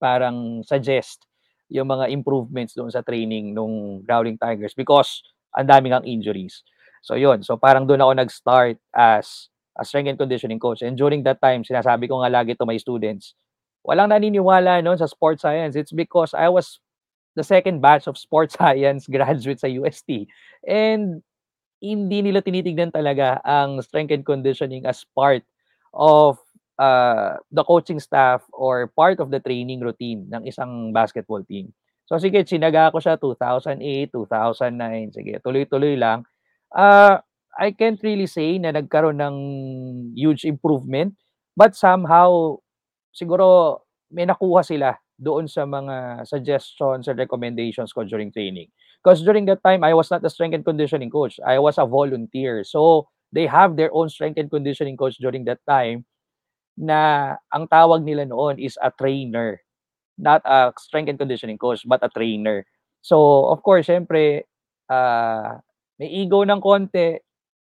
[0.00, 1.24] parang suggest
[1.72, 5.24] yung mga improvements doon sa training nung Growling Tigers because
[5.56, 6.60] ang daming ang injuries.
[7.00, 10.84] So yun, so parang doon ako nag-start as a strength and conditioning coach.
[10.84, 13.32] And during that time, sinasabi ko nga lagi to my students,
[13.84, 15.76] walang naniniwala noon sa sports science.
[15.76, 16.80] It's because I was
[17.34, 20.26] the second batch of sports science graduates sa UST.
[20.66, 21.22] And
[21.84, 25.44] hindi nila tinitignan talaga ang strength and conditioning as part
[25.92, 26.40] of
[26.80, 31.70] uh, the coaching staff or part of the training routine ng isang basketball team.
[32.04, 35.16] So sige, sinaga ko siya 2008, 2009.
[35.16, 36.24] Sige, tuloy-tuloy lang.
[36.72, 37.20] Uh,
[37.54, 39.36] I can't really say na nagkaroon ng
[40.18, 41.14] huge improvement,
[41.54, 42.58] but somehow
[43.14, 43.78] siguro
[44.10, 48.68] may nakuha sila doon sa mga suggestions and recommendations ko during training.
[49.02, 51.38] Because during that time, I was not a strength and conditioning coach.
[51.44, 52.64] I was a volunteer.
[52.64, 56.06] So, they have their own strength and conditioning coach during that time
[56.74, 59.62] na ang tawag nila noon is a trainer.
[60.18, 62.66] Not a strength and conditioning coach, but a trainer.
[63.02, 64.46] So, of course, syempre,
[64.88, 65.58] uh,
[65.98, 67.18] may ego ng konti.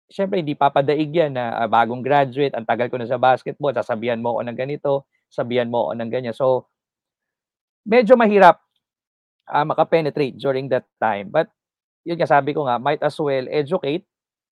[0.09, 4.21] Syempre, hindi papadaig yan na uh, bagong graduate, ang tagal ko na sa basketball, sasabihan
[4.21, 6.37] mo ako ng ganito, sabihan mo ako ng ganyan.
[6.37, 6.69] So,
[7.85, 8.61] medyo mahirap
[9.49, 11.29] uh, makapenetrate during that time.
[11.29, 11.53] But
[12.05, 14.05] yun nga sabi ko nga, might as well educate.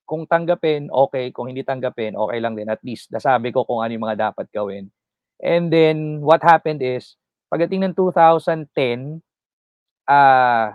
[0.04, 1.32] Kung tanggapin, okay.
[1.32, 2.68] Kung hindi tanggapin, okay lang din.
[2.68, 4.92] At least nasabi ko kung ano yung mga dapat gawin.
[5.40, 7.16] And then what happened is,
[7.48, 9.24] pagdating ng 2010,
[10.08, 10.68] uh,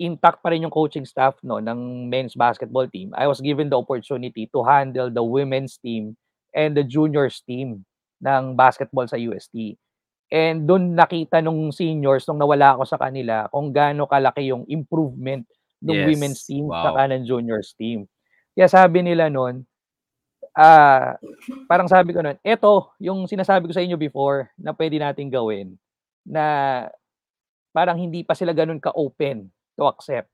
[0.00, 3.12] intact pa rin yung coaching staff no ng men's basketball team.
[3.12, 6.16] I was given the opportunity to handle the women's team
[6.56, 7.84] and the juniors team
[8.24, 9.76] ng basketball sa UST.
[10.28, 15.48] And doon nakita nung seniors nung nawala ako sa kanila kung gaano kalaki yung improvement
[15.80, 16.06] ng yes.
[16.12, 16.92] women's team wow.
[16.92, 18.04] sa ng juniors team.
[18.52, 19.64] Kaya sabi nila noon,
[20.52, 25.00] ah, uh, parang sabi ko noon, eto yung sinasabi ko sa inyo before na pwede
[25.00, 25.78] nating gawin
[26.26, 26.44] na
[27.72, 30.28] parang hindi pa sila ganun ka-open to accept.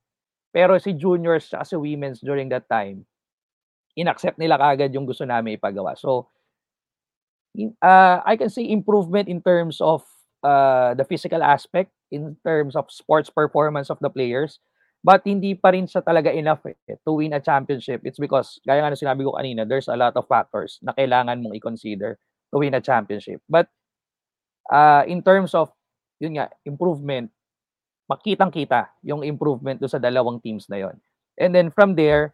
[0.54, 3.04] Pero si juniors at si women's during that time,
[3.94, 5.94] inaccept nila kagad yung gusto namin ipagawa.
[5.94, 6.30] So,
[7.82, 10.02] uh, I can see improvement in terms of
[10.42, 14.58] uh, the physical aspect, in terms of sports performance of the players.
[15.04, 18.00] But hindi pa rin siya talaga enough eh, to win a championship.
[18.08, 21.44] It's because, gaya nga na sinabi ko kanina, there's a lot of factors na kailangan
[21.44, 22.16] mong i-consider
[22.48, 23.44] to win a championship.
[23.44, 23.68] But
[24.72, 25.68] uh, in terms of,
[26.24, 27.28] yun nga, improvement,
[28.08, 30.96] makitang-kita yung improvement do sa dalawang teams na yon.
[31.36, 32.32] And then from there,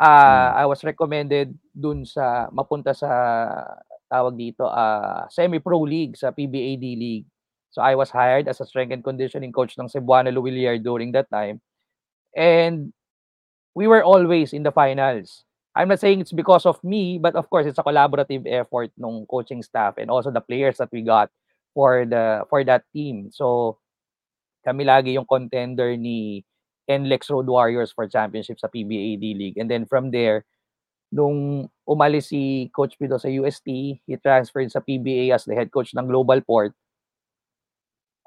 [0.00, 0.58] uh, hmm.
[0.60, 3.10] I was recommended dun sa mapunta sa
[4.08, 7.28] tawag dito uh, semi-pro league sa PBA D League.
[7.70, 11.28] So I was hired as a strength and conditioning coach ng Cebuano Luwilier during that
[11.28, 11.60] time.
[12.32, 12.92] And
[13.76, 15.44] we were always in the finals.
[15.76, 19.26] I'm not saying it's because of me, but of course it's a collaborative effort ng
[19.30, 21.30] coaching staff and also the players that we got
[21.70, 23.30] for the for that team.
[23.30, 23.78] So
[24.66, 26.42] kami lagi yung contender ni
[26.90, 29.58] NLEX Road Warriors for championship sa PBA D League.
[29.60, 30.42] And then from there,
[31.08, 33.68] nung umalis si Coach Pido sa UST,
[34.04, 36.76] he transferred sa PBA as the head coach ng Global Port.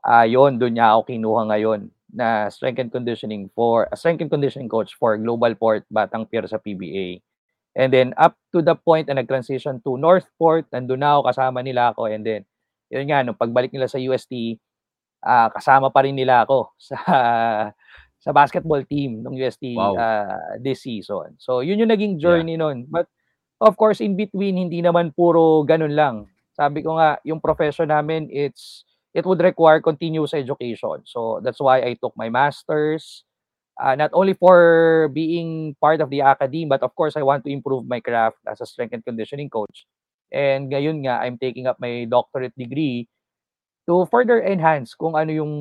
[0.02, 4.20] Ah, uh, yon doon niya ako kinuha ngayon na strength and conditioning for a strength
[4.20, 7.22] and conditioning coach for Global Port Batang Pier sa PBA.
[7.78, 11.96] And then up to the point na nag-transition to Northport, nandun na ako kasama nila
[11.96, 12.42] ako and then
[12.92, 14.60] yun nga nung pagbalik nila sa UST,
[15.24, 16.98] uh, ah, kasama pa rin nila ako sa
[18.22, 19.98] sa basketball team ng UST wow.
[19.98, 21.36] uh, this season.
[21.42, 22.62] So yun yung naging journey yeah.
[22.62, 22.86] nun.
[22.86, 23.10] But
[23.58, 26.30] of course in between hindi naman puro ganun lang.
[26.54, 28.86] Sabi ko nga yung profession namin it's
[29.18, 31.04] it would require continuous education.
[31.04, 33.26] So that's why I took my master's,
[33.82, 37.52] uh, not only for being part of the academy, but of course I want to
[37.52, 39.86] improve my craft as a strength and conditioning coach.
[40.32, 43.10] And ngayon nga, I'm taking up my doctorate degree
[43.90, 45.54] to further enhance kung ano yung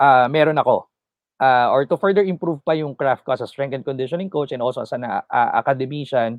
[0.00, 0.90] uh, meron ako.
[1.34, 4.54] Uh, or to further improve pa yung craft ko as a strength and conditioning coach
[4.54, 6.38] and also as an uh, academician.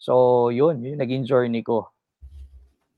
[0.00, 1.92] So, yun, yun naging journey ko.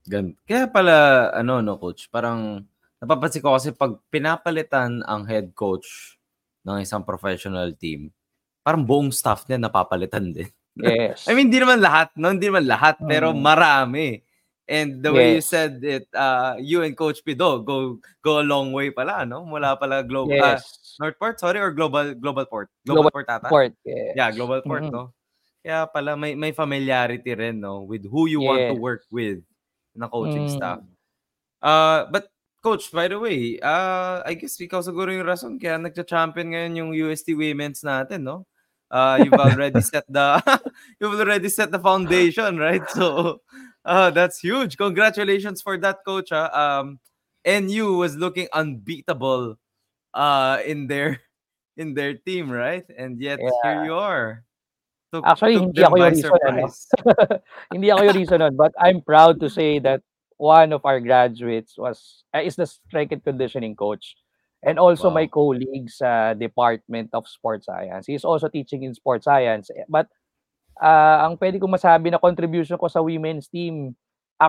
[0.07, 2.63] Gan kaya pala ano 'no, coach, parang
[2.99, 6.15] napapansin ko kasi 'pag pinapalitan ang head coach
[6.63, 8.11] ng isang professional team,
[8.63, 10.47] parang buong staff niya napapalitan din.
[10.79, 11.23] Yes.
[11.29, 12.31] I mean, hindi naman lahat, no?
[12.31, 13.39] Hindi naman lahat, pero mm.
[13.39, 14.23] marami.
[14.63, 18.71] And the way you said it, uh, you and Coach Pido go go a long
[18.71, 19.43] way pala, no?
[19.43, 20.79] Mula pala global uh, Yes.
[20.99, 22.69] Northport, sorry, or Global Global Port?
[22.85, 23.47] Global, Global Port ata?
[23.49, 24.13] Port, yes.
[24.15, 24.91] Yeah, Global Port, Mhm.
[24.91, 25.03] no?
[25.63, 29.39] Kaya pala may may familiarity rin, no, with who you want to work with
[29.95, 30.53] na coaching mm.
[30.53, 30.83] staff.
[31.63, 32.27] Uh, but
[32.59, 36.91] coach, by the way, uh, I guess ikaw siguro yung rason kaya nagcha-champion ngayon yung
[36.91, 38.43] UST Women's natin, no?
[38.91, 40.43] Uh, you've already set the
[40.99, 42.83] you've already set the foundation, right?
[42.91, 43.39] So,
[43.87, 44.75] uh, that's huge.
[44.75, 46.31] Congratulations for that, coach.
[46.35, 46.51] Uh.
[46.51, 46.99] Um,
[47.45, 49.59] NU was looking unbeatable
[50.13, 51.21] uh, in their
[51.77, 52.85] in their team, right?
[52.97, 53.49] And yet yeah.
[53.63, 54.45] here you are.
[55.13, 56.31] Took, Actually, took hindi ako yung reason.
[56.47, 56.65] Ano?
[57.73, 60.01] hindi ako yung reason nun, but I'm proud to say that
[60.37, 64.17] one of our graduates was uh, is the strength and conditioning coach
[64.63, 65.21] and also wow.
[65.21, 68.07] my colleague sa Department of Sports Science.
[68.07, 69.69] He's also teaching in sports science.
[69.91, 70.07] But
[70.79, 73.93] uh, ang pwede kong masabi na contribution ko sa women's team,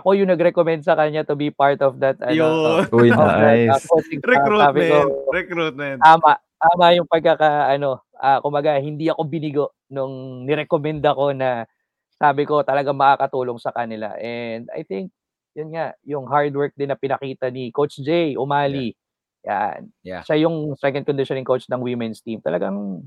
[0.00, 2.18] ako yung nag-recommend sa kanya to be part of that.
[2.18, 3.84] Ano, Uy, nice.
[3.84, 4.90] That, uh, recruitment.
[4.90, 5.98] Ko, recruitment.
[6.02, 6.32] Tama.
[6.58, 11.68] Tama yung pagkaka, ano, uh, kumaga, hindi ako binigo nung nirekomenda ko na
[12.16, 14.16] sabi ko talaga makakatulong sa kanila.
[14.16, 15.12] And I think,
[15.52, 18.96] yun nga, yung hard work din na pinakita ni Coach Jay Umali.
[18.96, 19.02] Yeah.
[19.44, 19.80] Yan.
[20.00, 20.22] Yeah.
[20.24, 22.40] Siya yung second conditioning coach ng women's team.
[22.40, 23.04] Talagang,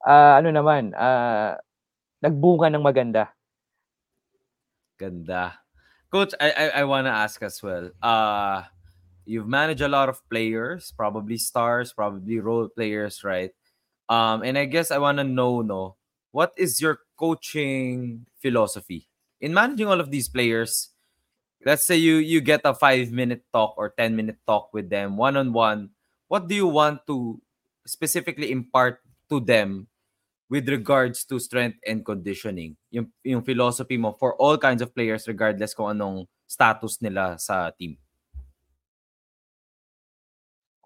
[0.00, 1.60] uh, ano naman, uh,
[2.24, 3.36] nagbunga ng maganda.
[4.96, 5.67] Ganda.
[6.10, 7.90] Coach, I I, I want to ask as well.
[8.02, 8.64] Uh
[9.26, 13.52] you've managed a lot of players, probably stars, probably role players, right?
[14.08, 15.96] Um, and I guess I want to know, no,
[16.32, 19.08] what is your coaching philosophy
[19.40, 20.90] in managing all of these players?
[21.64, 25.16] Let's say you you get a five minute talk or ten minute talk with them
[25.16, 25.90] one on one.
[26.28, 27.40] What do you want to
[27.86, 29.88] specifically impart to them
[30.48, 32.76] with regards to strength and conditioning?
[32.90, 37.68] Yung, yung philosophy mo for all kinds of players regardless kung anong status nila sa
[37.76, 37.96] team.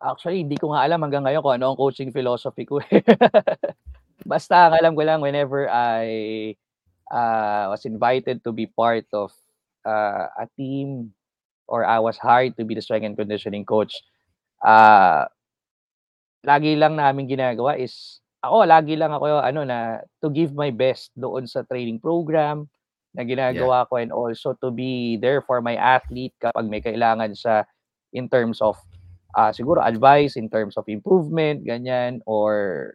[0.03, 3.07] Actually, hindi ko nga alam hanggang ngayon kung ano ang coaching philosophy ko, eh.
[4.27, 6.59] Basta ang alam ko lang whenever I,
[7.15, 9.31] uh, was invited to be part of,
[9.87, 11.15] uh, a team
[11.71, 14.03] or I was hired to be the strength and conditioning coach,
[14.67, 15.31] uh,
[16.43, 21.15] lagi lang namin ginagawa is ako lagi lang ako ano na to give my best
[21.15, 22.67] doon sa training program
[23.15, 23.89] na ginagawa yeah.
[23.89, 27.63] ko and also to be there for my athlete kapag may kailangan sa
[28.13, 28.77] in terms of
[29.37, 32.95] uh, siguro advice in terms of improvement, ganyan, or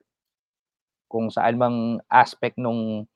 [1.09, 1.77] kung saan mang
[2.11, 3.07] aspect nung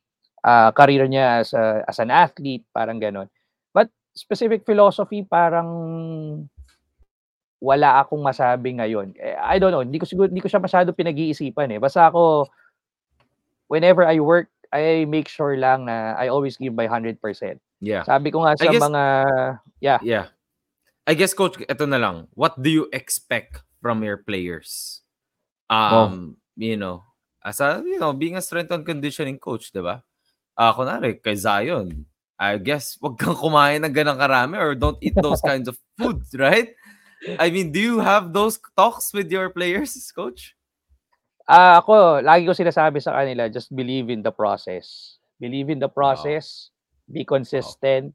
[0.46, 3.28] uh, career niya as, a, as an athlete, parang ganon.
[3.74, 5.70] But specific philosophy, parang
[7.62, 9.14] wala akong masabi ngayon.
[9.22, 11.80] Eh, I don't know, hindi ko siguro hindi ko siya masyado pinag-iisipan eh.
[11.80, 12.50] Basta ako
[13.70, 17.22] whenever I work, I make sure lang na I always give my 100%.
[17.80, 18.02] Yeah.
[18.04, 19.04] Sabi ko nga I sa guess- mga
[19.80, 20.26] yeah, Yeah.
[21.06, 22.30] I guess coach, ito na lang.
[22.38, 25.02] What do you expect from your players?
[25.66, 27.02] Um, you know,
[27.42, 30.06] as a, you know, being a strength and conditioning coach, 'di ba?
[30.54, 32.06] Ah, kunwari kay Zion,
[32.38, 36.30] I guess wag kang kumain ng ganang karami or don't eat those kinds of foods,
[36.38, 36.70] right?
[37.38, 40.58] I mean, do you have those talks with your players, coach?
[41.46, 45.18] Ah, ako, lagi ko sinasabi sa kanila, just believe in the process.
[45.42, 46.70] Believe in the process,
[47.10, 48.14] be consistent,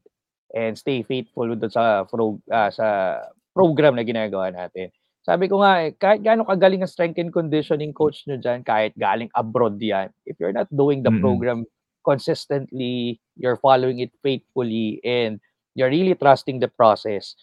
[0.54, 3.18] and stay faithful doon sa pro, ah, sa
[3.50, 4.94] program na ginagawa natin.
[5.26, 8.94] Sabi ko nga, eh, kahit gaano kagaling ang strength and conditioning coach nyo dyan, kahit
[8.94, 11.18] galing abroad yan, if you're not doing the Mm-mm.
[11.18, 11.66] program
[12.06, 15.42] consistently, you're following it faithfully, and
[15.74, 17.34] you're really trusting the process,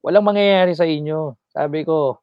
[0.00, 1.36] walang mangyayari sa inyo.
[1.52, 2.20] Sabi ko,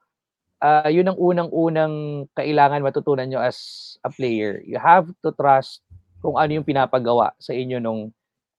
[0.58, 3.58] ah yun ang unang-unang kailangan matutunan nyo as
[4.02, 4.62] a player.
[4.66, 5.86] You have to trust
[6.22, 8.10] kung ano yung pinapagawa sa inyo nung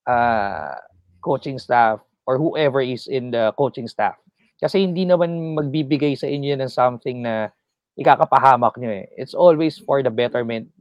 [0.07, 0.79] ah,
[1.19, 4.15] coaching staff or whoever is in the coaching staff.
[4.59, 7.51] Kasi hindi naman magbibigay sa inyo ng something na
[7.95, 9.07] ikakapahamak nyo eh.
[9.15, 10.71] It's always for the betterment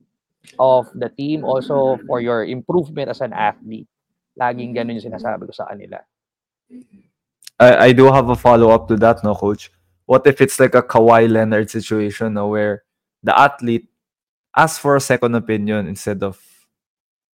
[0.58, 3.90] of the team, also for your improvement as an athlete.
[4.38, 5.98] Laging ganun yung sinasabi ko sa kanila.
[7.58, 9.70] I, I do have a follow up to that, no, coach.
[10.06, 12.84] What if it's like a Kawhi Leonard situation, no, where
[13.22, 13.88] the athlete
[14.56, 16.40] asks for a second opinion instead of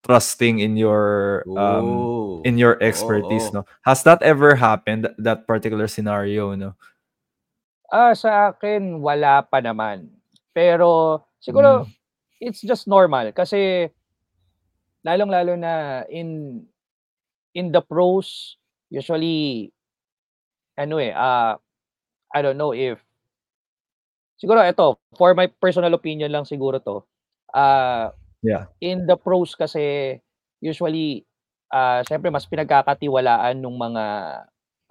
[0.04, 2.10] trusting in your um
[2.44, 3.60] in your expertise, oo.
[3.62, 3.66] no?
[3.84, 5.04] Has that ever happened?
[5.04, 6.74] th- That particular scenario, no?
[7.92, 10.10] Ah, sa akin wala pa naman.
[10.52, 11.86] Pero siguro
[12.40, 13.88] it's just normal kasi
[15.04, 16.60] lalong-lalo na in
[17.54, 18.56] in the pros
[18.90, 19.70] usually
[20.78, 21.58] ano eh ah
[22.34, 22.98] I don't know if
[24.38, 27.02] siguro ito for my personal opinion lang siguro to
[27.54, 28.12] ah
[28.44, 28.68] Yeah.
[28.84, 30.20] in the pros kasi
[30.60, 31.24] usually
[31.72, 34.04] ah syempre mas pinagkakatiwalaan ng mga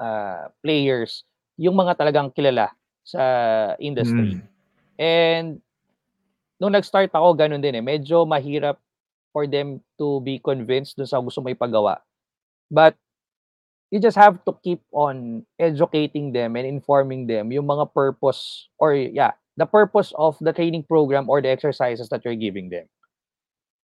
[0.01, 1.21] ah, players
[1.61, 2.73] yung mga talagang kilala
[3.05, 3.21] sa
[3.77, 4.41] industry.
[4.41, 4.43] Mm.
[4.97, 5.47] And
[6.57, 7.84] nung nag-start ako, ganun din eh.
[7.84, 8.79] Medyo mahirap
[9.36, 12.01] for them to be convinced dun sa gusto mo ipagawa.
[12.73, 12.97] But
[13.94, 18.98] you just have to keep on educating them and informing them yung mga purpose or
[18.98, 22.89] yeah, the purpose of the training program or the exercises that you're giving them.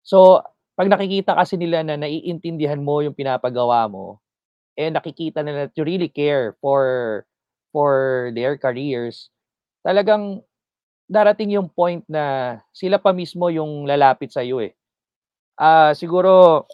[0.03, 0.43] So,
[0.75, 4.19] pag nakikita kasi nila na naiintindihan mo yung pinapagawa mo
[4.75, 7.23] and nakikita nila that you really care for
[7.71, 9.31] for their careers,
[9.87, 10.43] talagang
[11.07, 14.75] darating yung point na sila pa mismo yung lalapit sa iyo eh.
[15.55, 16.67] Ah, siguro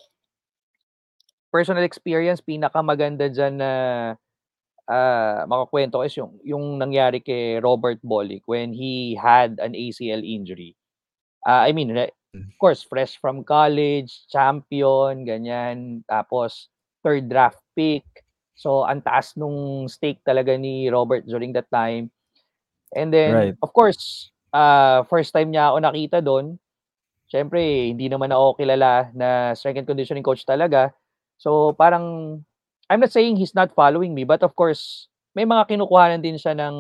[1.53, 3.73] personal experience pinakamaganda diyan na
[4.91, 10.75] ah makakwento is yung yung nangyari kay Robert Bolick when he had an ACL injury.
[11.47, 12.13] Ah, I mean, re-
[12.51, 16.69] of course, fresh from college, champion, ganyan, tapos
[17.05, 18.05] third draft pick.
[18.59, 22.11] So, ang taas nung stake talaga ni Robert during that time.
[22.95, 23.57] And then, Right.
[23.63, 26.59] of course, ah first time niya ako nakita doon.
[27.31, 30.93] Siyempre, hindi naman ako kilala na strength and conditioning coach talaga.
[31.41, 32.39] So, parang,
[32.93, 36.53] I'm not saying he's not following me, but of course, may mga kinukuhanan din siya
[36.53, 36.75] ng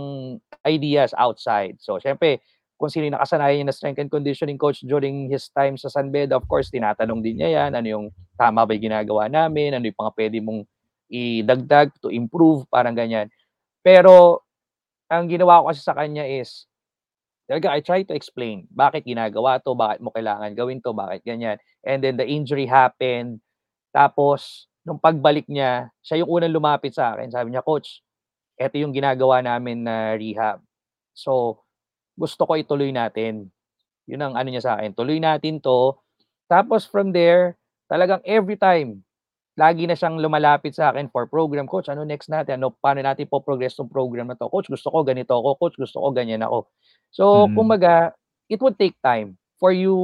[0.68, 1.80] ideas outside.
[1.80, 2.44] So, syempre,
[2.76, 6.36] kung sino nakasanayan niya na strength and conditioning coach during his time sa San Beda,
[6.36, 8.06] of course, tinatanong din niya yan, ano yung
[8.36, 10.60] tama ba yung ginagawa namin, ano yung mga pwede mong
[11.08, 13.32] idagdag to improve, parang ganyan.
[13.80, 14.44] Pero,
[15.08, 16.68] ang ginawa ko kasi sa kanya is,
[17.50, 21.58] talaga, I try to explain bakit ginagawa to, bakit mo kailangan gawin to, bakit ganyan.
[21.82, 23.42] And then the injury happened.
[23.94, 27.30] Tapos, nung pagbalik niya, siya yung unang lumapit sa akin.
[27.30, 28.02] Sabi niya, Coach,
[28.58, 30.62] eto yung ginagawa namin na rehab.
[31.14, 31.62] So,
[32.18, 33.50] gusto ko ituloy natin.
[34.10, 34.92] Yun ang ano niya sa akin.
[34.96, 35.96] Tuloy natin to.
[36.50, 37.56] Tapos from there,
[37.90, 39.02] talagang every time,
[39.58, 41.68] lagi na siyang lumalapit sa akin for program.
[41.68, 42.62] Coach, ano next natin?
[42.62, 44.48] Ano, paano natin po progress tong program na to?
[44.48, 45.58] Coach, gusto ko ganito ako.
[45.60, 46.66] Coach, gusto ko ganyan ako.
[47.12, 47.54] So, Mm.
[47.58, 48.14] kumbaga,
[48.48, 49.94] it would take time for you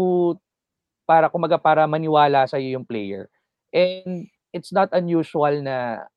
[1.06, 3.30] para kumbaga para maniwala sa iyo yung player.
[3.76, 4.24] And
[4.56, 6.08] it's not unusual na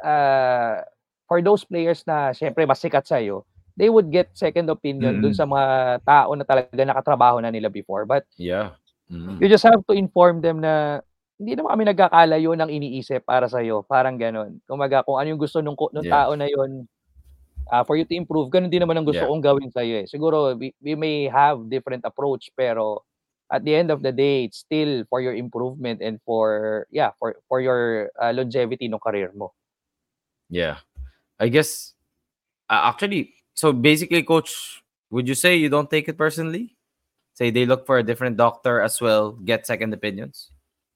[0.00, 0.80] uh,
[1.28, 3.44] for those players na syempre mas sikat sa iyo,
[3.76, 5.38] they would get second opinion dun Mm.
[5.38, 5.66] sa mga
[6.08, 8.08] tao na talaga nakatrabaho na nila before.
[8.08, 8.80] But Yeah.
[9.12, 9.36] Mm.
[9.42, 11.04] you just have to inform them na
[11.36, 14.62] hindi naman kami nagkakalayo ng iniisip para sa iyo, parang gano'n.
[14.64, 16.14] Kumaga kung ano yung gusto nung nung Yeah.
[16.24, 16.86] tao na yon
[17.72, 19.30] ah, for you to improve, ganun din naman ang gusto Yeah.
[19.32, 20.06] kong gawin sa iyo eh.
[20.08, 23.02] Siguro we, we may have different approach pero
[23.54, 27.38] at the end of the day, it's still for your improvement and for yeah, for
[27.46, 29.54] for your ah, longevity ng career mo.
[30.50, 30.82] Yeah.
[31.38, 31.94] I guess
[32.70, 36.74] uh, actually so basically, coach, would you say you don't take it personally?
[37.34, 40.50] Say they look for a different doctor as well, get second opinions?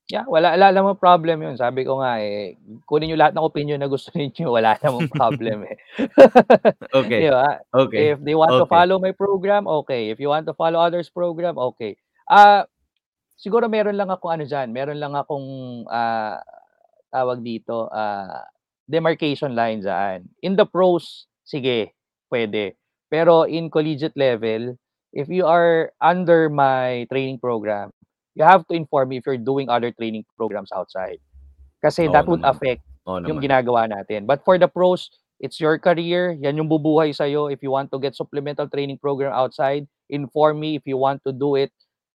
[0.09, 1.61] Yeah, well wala wala namang problem 'yun.
[1.61, 2.57] Sabi ko nga, eh,
[2.89, 5.77] kunin niyo lahat ng opinion na gusto niyo, wala namang problem, eh.
[6.99, 7.29] Okay.
[7.29, 7.61] 'Di ba?
[7.69, 7.85] Okay.
[7.85, 8.05] Okay.
[8.17, 10.09] If they want to follow my program, okay.
[10.09, 12.01] If you want to follow others' program, okay.
[12.29, 12.69] Ah,
[13.41, 15.47] siguro meron lang akong ano diyan, meron lang akong,
[15.89, 16.41] ah,
[17.09, 18.45] tawag dito, ah,
[18.85, 20.29] demarcation line diyan.
[20.45, 21.97] In the pros, sige,
[22.29, 22.77] puwede.
[23.09, 24.77] Pero in collegiate level,
[25.17, 27.89] if you are under my training program,
[28.37, 31.19] you have to inform me if you're doing other training programs outside.
[31.81, 32.53] Kasi Oo that would naman.
[32.53, 33.49] affect Oo yung naman.
[33.49, 34.29] ginagawa natin.
[34.29, 35.09] But for the pros,
[35.41, 37.49] it's your career, yan yung bubuhay sa'yo.
[37.49, 41.33] If you want to get supplemental training program outside, inform me if you want to
[41.33, 41.73] do it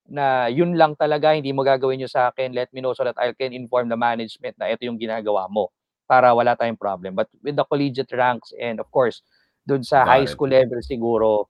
[0.10, 3.18] na yun lang talaga, hindi mo gagawin yun sa akin, let me know so that
[3.18, 5.72] I can inform the management na ito yung ginagawa mo
[6.08, 7.16] para wala tayong problem.
[7.16, 9.24] But with the collegiate ranks and of course,
[9.64, 10.34] dun sa Got high it.
[10.36, 11.48] school level siguro,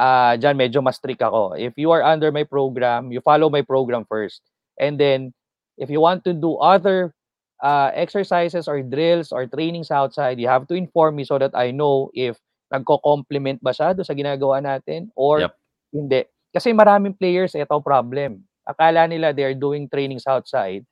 [0.00, 1.52] ah diyan medyo mas strict ako.
[1.56, 4.40] If you are under my program, you follow my program first.
[4.80, 5.36] And then,
[5.76, 7.12] if you want to do other
[7.60, 11.70] uh, exercises or drills or trainings outside, you have to inform me so that I
[11.76, 12.40] know if
[12.72, 15.52] nagko-complement ba siya doon sa ginagawa natin or Yep.
[15.92, 16.22] hindi.
[16.54, 18.44] Kasi maraming players, ito problem.
[18.68, 20.84] Akala nila they're doing trainings outside,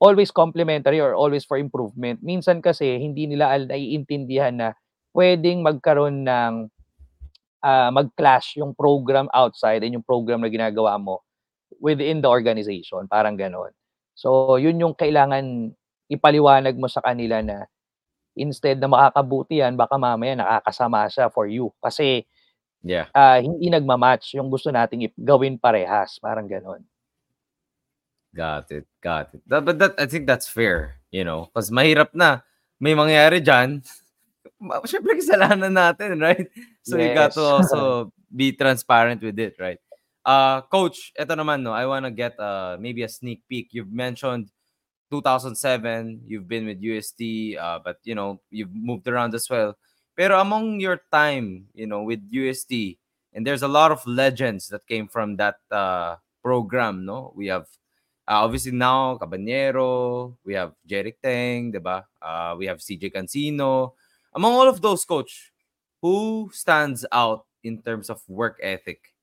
[0.00, 2.20] always complementary or always for improvement.
[2.24, 4.68] Minsan kasi hindi nila naiintindihan na
[5.16, 6.54] puwedeng magkaroon ng,
[7.64, 11.20] ah, mag-clash yung program outside and yung program na ginagawa mo
[11.80, 13.72] within the organization, parang gano'n.
[14.16, 15.72] So, yun yung kailangan
[16.12, 17.64] ipaliwanag mo sa kanila na
[18.38, 21.70] instead na makakabuti yan, baka mamaya nakakasama siya for you.
[21.82, 22.24] Kasi,
[22.82, 23.12] Yeah.
[23.12, 26.80] ah, hindi nagma-match yung gusto nating gawin parehas, parang gano'n.
[28.34, 28.86] Got it.
[29.02, 29.42] Got it.
[29.46, 32.40] That, but that I think that's fair, you know, because mahirap na
[32.78, 33.82] may mangyayari diyan.
[34.62, 36.46] Ma- Syempre kasalanan natin, right?
[36.86, 37.36] So you got Yes.
[37.36, 37.80] to also
[38.32, 39.76] be transparent with it, right?
[40.24, 43.68] Uh coach, eto naman no, I want to get uh maybe a sneak peek.
[43.76, 44.48] You've mentioned
[45.12, 49.76] 2007, you've been with UST, uh, but you know, you've moved around as well.
[50.16, 52.98] Pero among your time, you know, with UST,
[53.32, 57.32] and there's a lot of legends that came from that uh, program, no?
[57.34, 57.66] We have
[58.28, 62.04] uh, obviously now Cabanero, we have Jeric Tang, diba?
[62.20, 63.92] Uh, we have CJ Cancino.
[64.34, 65.52] Among all of those, coach,
[66.02, 69.14] who stands out in terms of work ethic,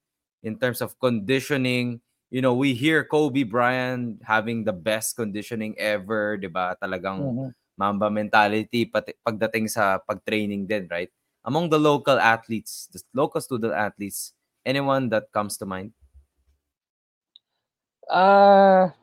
[0.43, 2.01] in terms of conditioning?
[2.29, 6.75] You know, we hear Kobe Bryant having the best conditioning ever, diba?
[6.75, 7.55] Talagang Mhm.
[7.77, 11.13] Mamba mentality pati pagdating sa pag-training din, right?
[11.45, 14.33] Among the local athletes, the local student athletes,
[14.65, 15.93] anyone that comes to mind?
[18.09, 18.97] Ah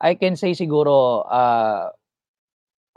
[0.00, 1.92] I can say siguro, ah,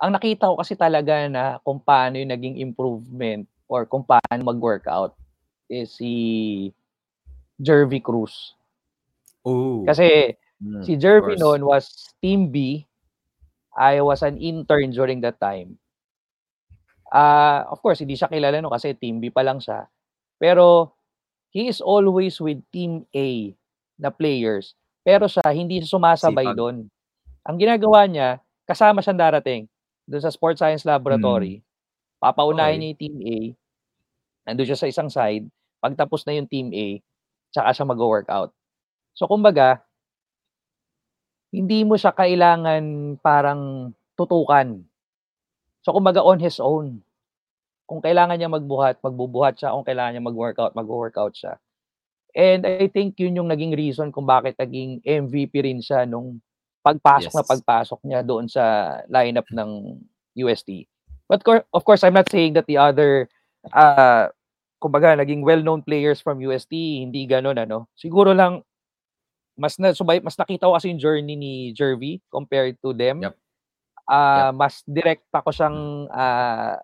[0.02, 5.14] ang nakita ko kasi talaga na kung paano yung naging improvement or kung paano mag-workout
[5.70, 6.14] is si
[7.60, 8.54] Jervy Cruz.
[9.46, 9.84] Oh.
[9.86, 12.82] Kasi Mm, si Jervy noon was Team B.
[13.78, 15.78] I was an intern during that time.
[17.14, 19.88] Ah, of course hindi siya kilala no'n kasi Team B pa lang siya.
[20.42, 20.92] Pero
[21.56, 23.54] he is always with Team A
[23.98, 24.76] na players,
[25.08, 26.86] pero siya hindi siya sumasabay do'n.
[27.48, 29.64] Ang ginagawa niya, kasama siyang darating
[30.10, 30.84] do'n sa Sports Science.
[30.84, 31.64] Laboratory.
[32.20, 32.82] Papaunahin Okey.
[32.82, 33.38] niya yung Team A,
[34.52, 35.48] nando'n siya sa isang side,
[35.80, 37.00] pagtapos na yung Team A,
[37.56, 38.52] tsaka siya magwo-workout.
[39.16, 39.82] So kumbaga
[41.52, 44.84] hindi mo siya kailangan parang tutukan.
[45.86, 47.00] So kumbaga on his own.
[47.88, 51.56] Kung kailangan niya magbuhat, magbubuhat siya, kung kailangan niya mag-workout, magwo-workout siya.
[52.36, 56.44] And I think yun yung naging reason kung bakit naging MVP rin siya nung
[56.84, 57.52] pagpasok na Yes.
[57.56, 58.64] pagpasok niya doon sa
[59.08, 60.04] lineup ng
[60.36, 60.84] UST.
[61.32, 63.32] But of course, I'm not saying that the other,
[63.72, 64.32] ah,
[64.78, 66.72] kumbaga naging well-known players from UST
[67.04, 67.90] hindi gano'n ano.
[67.98, 68.62] Siguro lang
[69.58, 73.26] mas nasubay mas nakita ko kasi yung journey ni Jervy compared to them.
[73.26, 73.36] Yep.
[74.08, 76.80] Ah, mas direkta ko siyang, ah,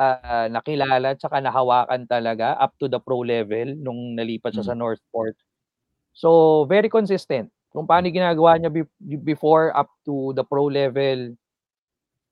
[0.00, 4.82] ah, nakilala tsaka nahawakan talaga up to the pro level nung nalipat siya sa Mm.
[4.84, 5.36] Northport.
[6.16, 8.84] So, very consistent kung paano yung ginagawa niya be
[9.24, 11.32] before up to the pro level,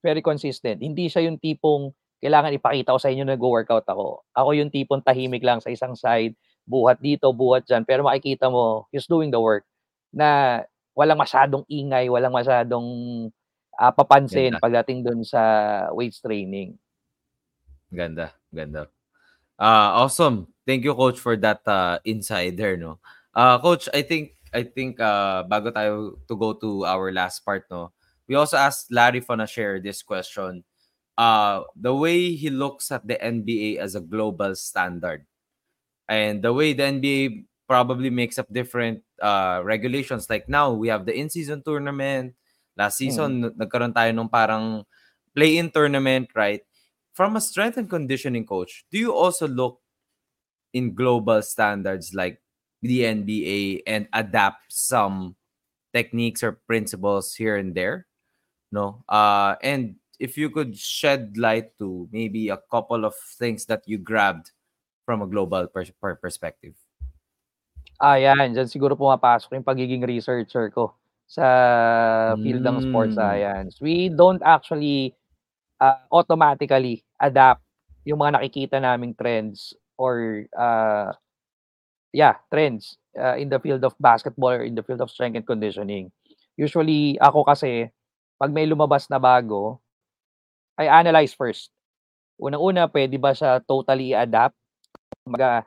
[0.05, 0.81] very consistent.
[0.85, 4.25] Hindi siya yung tipong kailangan ipakita ko sa inyo nagwo-workout ako.
[4.37, 6.37] Ako yung tipong tahimik lang sa isang side,
[6.69, 9.67] buhat dito, buhat diyan, pero makikita mo he's doing the work
[10.11, 10.63] na
[10.95, 12.87] walang masyadong ingay, walang masyadong,
[13.79, 14.63] ah, papansin Ganda.
[14.63, 15.43] pagdating dun sa
[15.95, 16.77] weights training.
[17.91, 18.87] Ganda, ganda.
[19.59, 20.47] Ah, awesome.
[20.65, 23.03] Thank you coach for that uh, insider, no.
[23.35, 27.67] Uh, coach, I think I think uh, bago tayo to go to our last part,
[27.71, 27.93] no.
[28.31, 30.63] We also asked Larry Fana share this question.
[31.21, 35.29] uh, the way he looks at the NBA as a global standard
[36.11, 40.27] and the way the NBA probably makes up different uh, regulations.
[40.29, 42.35] Like now, we have the in-season tournament.
[42.77, 43.55] Last season, mm.
[43.55, 44.83] nagkaroon tayo ng parang
[45.31, 46.67] play-in tournament, right?
[47.15, 49.79] From a strength and conditioning coach, do you also look
[50.75, 52.43] in global standards like
[52.83, 55.37] the NBA and adapt some
[55.95, 58.11] techniques or principles here and there?
[58.73, 59.05] No.
[59.07, 63.99] Uh, and if you could shed light to maybe a couple of things that you
[63.99, 64.51] grabbed
[65.11, 66.79] from a global per- per- perspective.
[67.99, 68.55] Ah, yan.
[68.55, 70.95] Diyan siguro pumapasok yung pagiging researcher ko
[71.27, 73.19] sa field ng sports Mm.
[73.19, 73.73] science.
[73.83, 75.19] We don't actually
[75.83, 77.67] uh, automatically adapt
[78.07, 81.11] yung mga nakikita naming trends or uh,
[82.15, 85.47] yeah, trends uh, in the field of basketball or in the field of strength and
[85.47, 86.15] conditioning.
[86.55, 87.91] Usually, ako kasi,
[88.39, 89.81] pag may lumabas na bago,
[90.77, 91.73] I analyze first.
[92.41, 94.57] Unang-una, pwede ba siya totally adapt?
[95.25, 95.65] Kumbaga,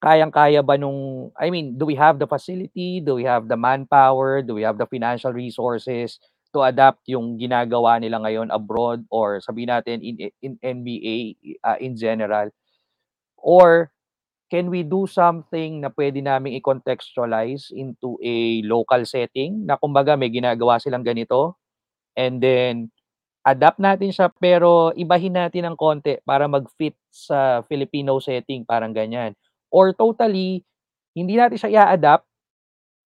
[0.00, 3.00] kayang-kaya ba nung, I mean, do we have the facility?
[3.00, 4.42] Do we have the manpower?
[4.42, 6.20] Do we have the financial resources
[6.54, 11.96] to adapt yung ginagawa nila ngayon abroad or sabihin natin in, in NBA uh, in
[11.96, 12.48] general?
[13.36, 13.92] Or
[14.46, 20.30] can we do something na pwede namin i-contextualize into a local setting na kumbaga may
[20.30, 21.58] ginagawa silang ganito
[22.14, 22.88] and then
[23.46, 29.38] adapt natin siya pero ibahin natin ng konti para mag-fit sa Filipino setting, parang ganyan.
[29.70, 30.66] Or totally,
[31.14, 32.26] hindi natin siya i-adapt,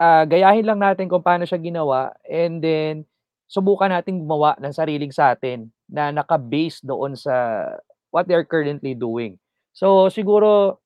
[0.01, 3.05] uh, gayahin lang natin kung paano siya ginawa and then
[3.53, 7.66] subukan natin gumawa ng sariling sa atin na naka-base doon sa
[8.09, 9.36] what they're currently doing.
[9.76, 10.80] So siguro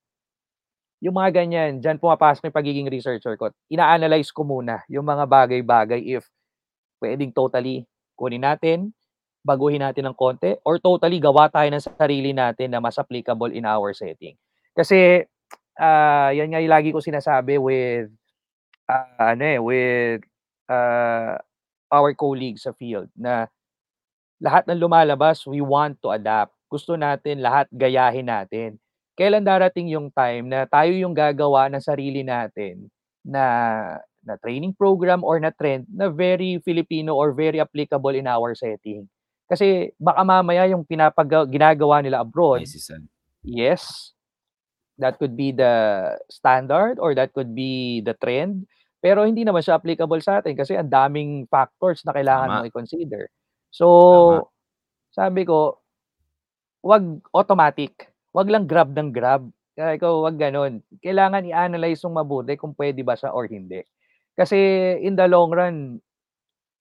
[1.05, 3.53] yung mga ganyan, dyan pumapasok yung pagiging researcher ko.
[3.69, 6.25] Ina-analyze ko muna yung mga bagay-bagay if
[6.99, 7.85] pwedeng totally
[8.17, 8.97] kunin natin,
[9.45, 13.69] baguhin natin ng konti, or totally gawa tayo ng sarili natin na mas applicable in
[13.69, 14.35] our setting.
[14.73, 15.23] Kasi,
[15.79, 18.09] uh, yan nga yung lagi ko sinasabi with,
[18.89, 20.21] uh, ano eh, with
[20.73, 21.37] uh,
[21.93, 23.47] our colleagues sa field na
[24.43, 26.53] lahat ng lumalabas, we want to adapt.
[26.73, 28.81] Gusto natin lahat gayahin natin
[29.15, 32.91] kailan darating yung time na tayo yung gagawa ng sarili natin
[33.23, 33.47] na
[34.27, 39.07] na training program or na trend na very Filipino or very applicable in our setting.
[39.45, 42.65] Kasi baka mamaya yung pinapag ginagawa nila abroad.
[42.65, 42.91] Nice,
[43.45, 44.13] yes.
[44.97, 48.65] That could be the standard or that could be the trend.
[49.05, 52.57] Pero hindi naman siya applicable sa atin kasi ang daming factors na kailangan Tama.
[52.63, 53.29] mong i-consider.
[53.69, 54.49] So, Tama.
[55.13, 55.83] sabi ko,
[56.81, 59.47] wag automatic wag lang grab ng grab.
[59.79, 60.83] Kaya ikaw, wag ganun.
[60.99, 63.87] Kailangan i-analyze yung mabuti kung pwede ba siya or hindi.
[64.35, 64.59] Kasi
[64.99, 66.03] in the long run,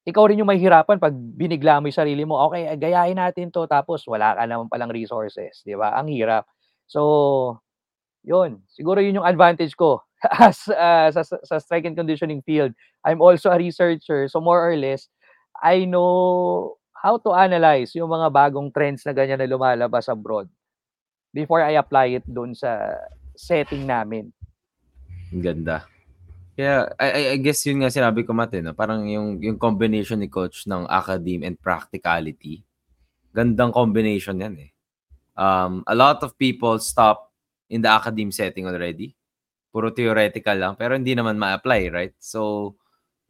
[0.03, 2.35] ikaw rin yung mahihirapan pag binigla mo yung sarili mo.
[2.51, 5.95] Okay, gayahin natin to tapos wala ka naman palang resources, 'di ba?
[5.95, 6.43] Ang hirap.
[6.87, 7.59] So,
[8.27, 8.63] 'yun.
[8.67, 10.03] Siguro 'yun yung advantage ko
[10.43, 12.75] as uh, sa, sa strike and conditioning field.
[13.03, 15.07] I'm also a researcher, so more or less
[15.59, 20.47] I know how to analyze yung mga bagong trends na ganyan na lumalabas abroad
[21.35, 22.95] before I apply it doon sa
[23.35, 24.31] setting namin.
[25.33, 25.92] Ganda.
[26.53, 28.77] Kaya I, I guess yun nga sinabi ko mate, no?
[28.77, 32.61] parang yung yung combination ni coach ng academe and practicality.
[33.33, 34.71] Gandang combination yan eh.
[35.33, 37.33] Um, a lot of people stop
[37.73, 39.17] in the academe setting already.
[39.73, 42.13] Puro theoretical lang pero hindi naman ma-apply, right?
[42.21, 42.75] So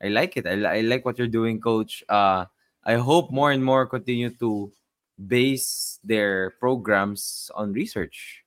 [0.03, 0.43] I like it.
[0.43, 2.03] I, I like what you're doing, coach.
[2.11, 2.51] Uh,
[2.84, 4.67] I hope more and more continue to
[5.15, 8.43] base their programs on research.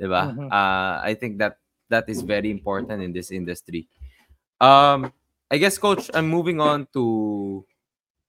[0.00, 0.32] Diba?
[0.32, 0.48] Mm-hmm.
[0.48, 3.88] Uh, I think that that is very important in this industry.
[4.60, 5.12] Um,
[5.50, 7.64] I guess, Coach, I'm moving on to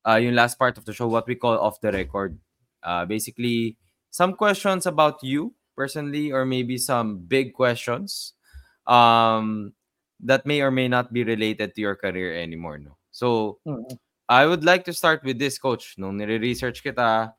[0.07, 2.37] uh, yung last part of the show, what we call off the record.
[2.83, 3.77] Uh, basically,
[4.11, 8.33] some questions about you personally, or maybe some big questions
[8.87, 9.73] um,
[10.19, 12.77] that may or may not be related to your career anymore.
[12.77, 12.97] No?
[13.11, 13.95] So, mm-hmm.
[14.29, 15.95] I would like to start with this, Coach.
[15.97, 17.31] Nung nire-research kita,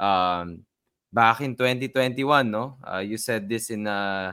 [0.00, 0.64] um,
[1.12, 2.78] back in 2021, no?
[2.80, 4.32] Uh, you said this in, uh,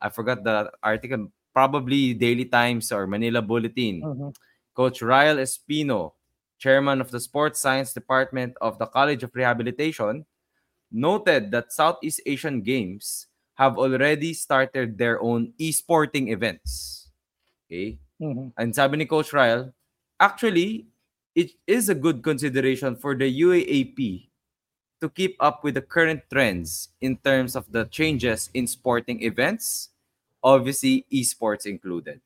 [0.00, 4.04] I forgot the article, probably Daily Times or Manila Bulletin.
[4.04, 4.30] Mm-hmm.
[4.76, 6.12] Coach Ryle Espino,
[6.60, 10.28] chairman of the Sports Science Department of the College of Rehabilitation,
[10.92, 17.08] noted that Southeast Asian Games have already started their own e-sporting events.
[17.64, 17.96] Okay?
[18.20, 18.52] Mm-hmm.
[18.60, 19.72] And sabi ni Coach Ryle,
[20.20, 20.92] actually,
[21.32, 24.28] it is a good consideration for the UAAP
[25.00, 29.95] to keep up with the current trends in terms of the changes in sporting events,
[30.46, 32.22] obviously esports included.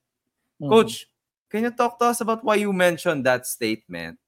[0.60, 0.68] Mm-hmm.
[0.68, 1.08] Coach,
[1.48, 4.20] can you talk to us about why you mentioned that statement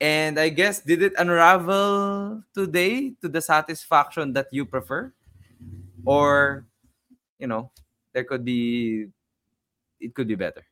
[0.00, 5.12] And I guess did it unravel today to the satisfaction that you prefer?
[6.04, 6.66] Or
[7.38, 7.70] you know,
[8.12, 9.08] there could be
[10.00, 10.66] it could be better.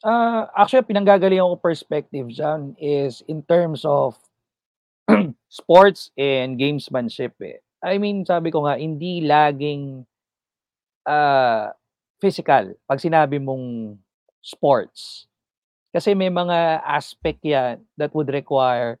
[0.00, 4.14] Uh, actually pinanggagalingan ko perspective diyan is in terms of
[5.52, 7.58] sports and gamesmanship eh.
[7.82, 10.08] I mean, sabi ko nga hindi laging
[11.06, 11.72] ah,
[12.20, 13.96] physical 'pag sinabi mong
[14.44, 15.26] sports.
[15.94, 18.98] Kasi may mga aspect 'yan that would require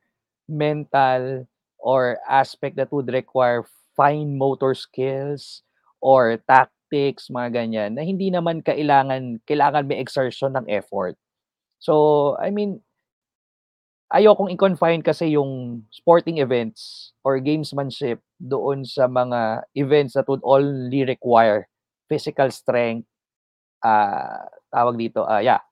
[0.50, 1.46] mental
[1.80, 3.64] or aspect that would require
[3.98, 5.62] fine motor skills
[6.02, 11.16] or tactics, mga ganyan, na hindi naman kailangan kailangan may exertion ng effort.
[11.80, 12.82] So, I mean
[14.14, 21.02] ayokong i-confine kasi yung sporting events or gamesmanship doon sa mga events that would only
[21.02, 21.66] require
[22.10, 23.06] physical strength,
[23.84, 25.62] ah, tawag dito, ah, yeah,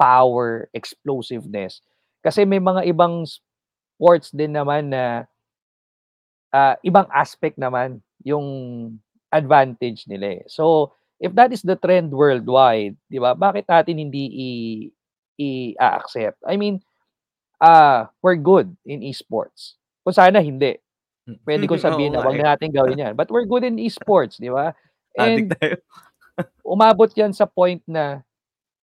[0.00, 1.82] power, explosiveness.
[2.24, 5.28] Kasi may mga ibang sports din naman na
[6.54, 8.46] ah, ibang aspect naman yung
[9.30, 10.44] advantage nila, eh.
[10.50, 14.50] So, if that is the trend worldwide, 'di ba, bakit natin hindi i
[15.40, 16.42] i-a-accept?
[16.44, 16.82] I mean,
[17.62, 19.76] ah, we're good in esports.
[20.04, 20.76] Kung sana hindi.
[21.46, 22.42] Puwede kong sabihin na wag eh.
[22.42, 24.74] na natin gawin 'yan, but we're good in esports, 'di ba?
[25.18, 25.76] And tayo.
[26.74, 28.22] umabot 'yan sa point na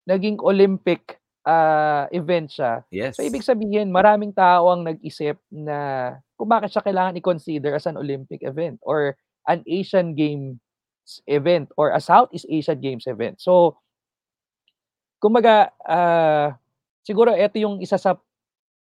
[0.07, 2.83] naging Olympic, ah, event siya.
[2.91, 3.19] Yes.
[3.19, 7.99] So, ibig sabihin maraming tao ang nag-isip na kung bakit siya kailangan i-consider as an
[7.99, 9.15] Olympic event or
[9.47, 10.59] an Asian Games
[11.27, 13.39] event or a Southeast Asian Games event.
[13.39, 13.79] So
[15.21, 16.55] kumbaga, ah,
[17.01, 18.17] siguro eto yung isa sa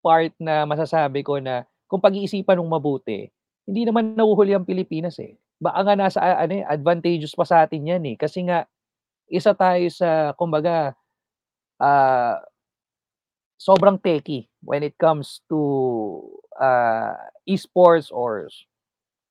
[0.05, 3.28] part na masasabi ko na kung pag-iisipan mong mabuti,
[3.66, 5.37] hindi naman nahuhuli ang Pilipinas, eh.
[5.61, 8.16] Baka nga nasa a ano, eh, advantageous pa sa atin 'yan, eh.
[8.16, 8.64] Kasi nga
[9.28, 10.96] isa tayo sa kumbaga,
[11.82, 12.40] ah,
[13.61, 15.61] sobrang techy when it comes to,
[16.61, 17.16] ah,
[17.48, 18.48] esports or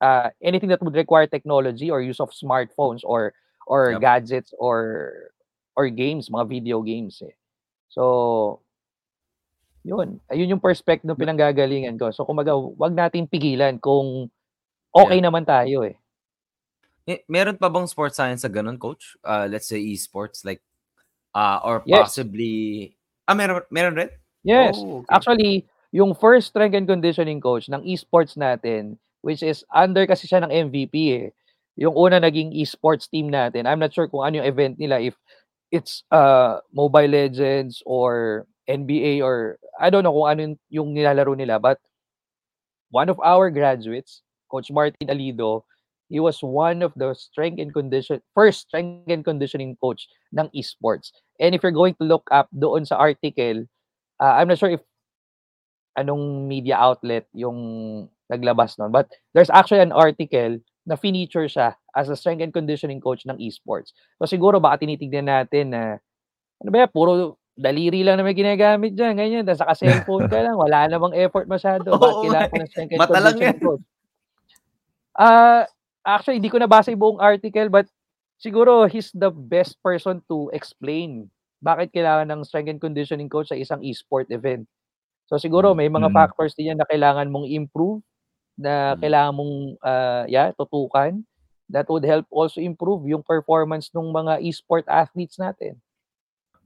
[0.02, 3.34] ah, anything that would require technology or use of smartphones or
[3.66, 4.00] or Yep.
[4.00, 5.12] gadgets or
[5.76, 7.34] or games, mga video games, eh.
[7.88, 8.62] So
[9.84, 12.12] yun, ayun yung perspective na pinanggagalingan ko.
[12.12, 14.28] So kumbaga, wag nating pigilan kung
[14.94, 15.24] okey Yeah.
[15.24, 15.96] naman tayo, eh.
[17.10, 19.18] Me meron pa bang sports science sa gano'n, coach?
[19.26, 20.62] Ah, let's say esports like,
[21.34, 22.14] ah, or Yes.
[22.14, 22.94] possibly
[23.26, 24.10] ah, meron meron rin?
[24.46, 24.78] Yes.
[24.78, 25.10] Oh, okay.
[25.10, 25.54] Actually,
[25.90, 28.94] yung first strength and conditioning coach ng esports natin,
[29.26, 31.26] which is under kasi siya ng MVP, eh.
[31.82, 35.18] Yung una naging esports team natin, I'm not sure kung ano yung event nila, if
[35.74, 41.34] it's, ah, Mobile Legends or NBA or I don't know kung ano yung yung nilalaro
[41.34, 41.82] nila, but
[42.94, 45.66] one of our graduates, Coach Martin Alido,
[46.10, 51.14] he was one of the strength and condition first strength and conditioning coach ng esports.
[51.38, 53.64] And if you're going to look up doon sa article,
[54.18, 54.82] ah, I'm not sure if
[55.94, 57.56] anong media outlet yung
[58.26, 63.00] naglabas nun, but there's actually an article na fineature siya as a strength and conditioning
[63.00, 63.94] coach ng esports.
[64.18, 65.98] So siguro baka tinitignan natin na,
[66.62, 70.88] ano ba yan, puro daliri lang naman ginagamit diyan, ganyan, tas naka-cellphone ka lang, wala
[70.88, 72.70] namang effort masyado, bakit Oo kailangan nga, pa ng eh.
[72.70, 73.58] strength and conditioning yan.
[73.60, 73.84] coach?
[75.20, 75.62] Ah,
[76.04, 77.86] actually hindi ko nabasa yung buong article, but
[78.40, 81.28] siguro he's the best person to explain
[81.60, 84.64] bakit kailangan ng strength and conditioning coach sa isang esport event.
[85.28, 86.16] So siguro may mga Mm.
[86.16, 88.00] factors din yan na kailangan mong i-improve,
[88.56, 89.00] na Mm.
[89.04, 91.20] kailangan mong, ah, yeah, tutukan,
[91.70, 95.78] that would help also improve yung performance nung mga esport athletes natin.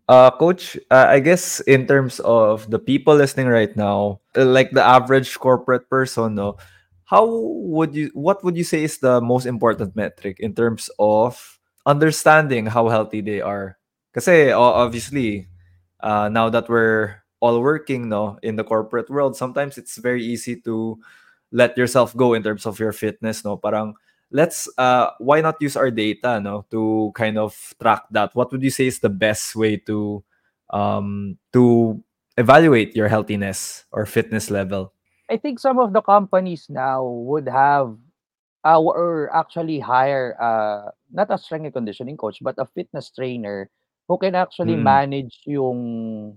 [0.05, 4.73] Uh, coach, uh, I guess in terms of the people listening right now, uh, like
[4.77, 6.61] the average corporate person, no,
[7.07, 11.59] how would you, what would you say is the most important metric in terms of
[11.87, 13.79] understanding how healthy they are?
[14.53, 15.49] O- obviously,
[16.01, 20.57] uh, now that we're all working, no, in the corporate world, sometimes it's very easy
[20.63, 20.99] to
[21.53, 23.57] let yourself go in terms of your fitness, no.
[23.57, 23.95] Parang
[24.33, 28.63] let's uh why not use our data no to kind of track that what would
[28.63, 30.25] you say is the best way to
[30.71, 32.03] um to
[32.39, 34.94] evaluate your healthiness or fitness level
[35.31, 37.97] I think some of the companies now would have
[38.65, 43.71] uh, or actually hire uh, not a strength and conditioning coach but a fitness trainer
[44.09, 44.85] who can actually Mm.
[44.85, 46.37] manage yung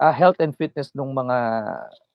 [0.00, 1.38] uh, health and fitness ng mga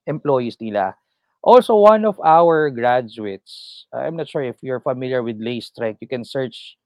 [0.08, 0.96] employees nila.
[1.44, 6.08] Also, one of our graduates, I'm not sure if you're familiar with Lay Strength, you
[6.08, 6.78] can search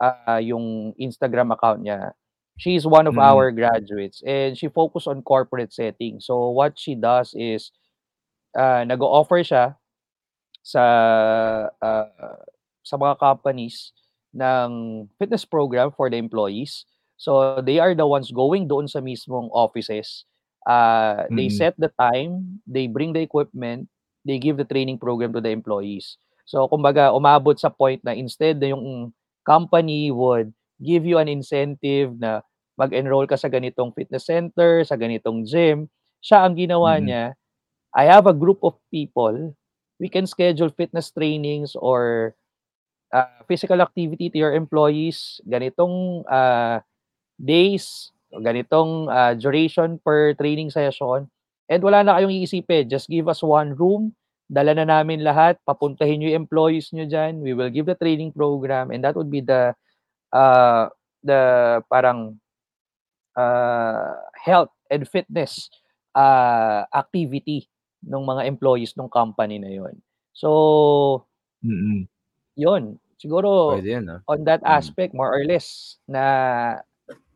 [0.00, 2.12] uh, yung Instagram account niya.
[2.58, 3.22] She's one of Mm.
[3.22, 6.20] our graduates and she focus on corporate setting.
[6.20, 7.70] So what she does is
[8.56, 9.64] uh, nag-o-offer siya
[10.62, 10.84] sa
[11.80, 12.36] uh,
[12.84, 13.92] sa mga companies
[14.32, 16.86] ng fitness program for the employees.
[17.20, 20.24] So they are the ones going doon sa mismong offices
[20.68, 21.56] Uh, they Mm.
[21.56, 23.88] set the time, they bring the equipment,
[24.28, 26.20] they give the training program to the employees.
[26.44, 32.12] So kumbaga umabot sa point na instead na yung company would give you an incentive
[32.20, 32.44] na
[32.76, 35.88] mag-enroll ka sa ganitong fitness center, sa ganitong gym,
[36.20, 37.00] siya ang ginawa Mm.
[37.00, 37.32] niya,
[37.94, 39.54] I have a group of people,
[39.98, 42.34] we can schedule fitness trainings or
[43.12, 46.80] uh, physical activity to your employees, ganitong uh,
[47.36, 51.26] days, ganitong uh, duration per training session.
[51.70, 54.14] And wala na kayong iisipin, just give us one room,
[54.50, 58.34] dala na namin lahat, papuntahin nyo yung employees nyo dyan, we will give the training
[58.34, 59.74] program, and that would be the
[60.34, 60.90] uh,
[61.22, 62.38] the parang
[63.38, 65.70] uh, health and fitness
[66.14, 67.70] uh, activity
[68.04, 69.94] ng mga employees ng company na yon.
[70.32, 71.26] So,
[71.64, 72.08] Mm-mm.
[72.56, 72.96] yun.
[73.20, 74.20] Siguro, Pwede yan, ah.
[74.24, 74.72] on that Mm.
[74.80, 76.80] aspect, more or less, na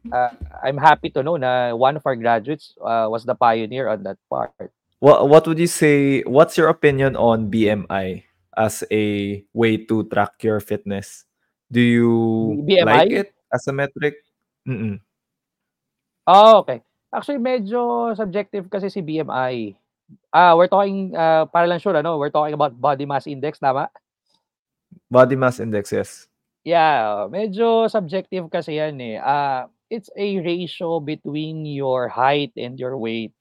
[0.09, 0.33] uh,
[0.65, 4.17] I'm happy to know na one of our graduates uh, was the pioneer on that
[4.33, 4.57] part.
[5.05, 6.25] What what would you say?
[6.25, 8.25] What's your opinion on BMI
[8.57, 11.29] as a way to track your fitness?
[11.69, 12.11] Do you
[12.65, 12.89] BMI?
[12.89, 14.25] like it as a metric?
[14.65, 15.05] Mm-mm.
[16.25, 16.81] Oh, okay.
[17.13, 19.77] Actually, medyo subjective kasi si BMI.
[20.35, 23.89] Ah, we're talking, uh, para lang sure, ano, we're talking about body mass index, tama?
[25.11, 26.11] Body mass index, yes.
[26.65, 29.21] Yeah, medyo subjective kasi yan eh.
[29.21, 33.33] Ah, it's a ratio between your height and your weight.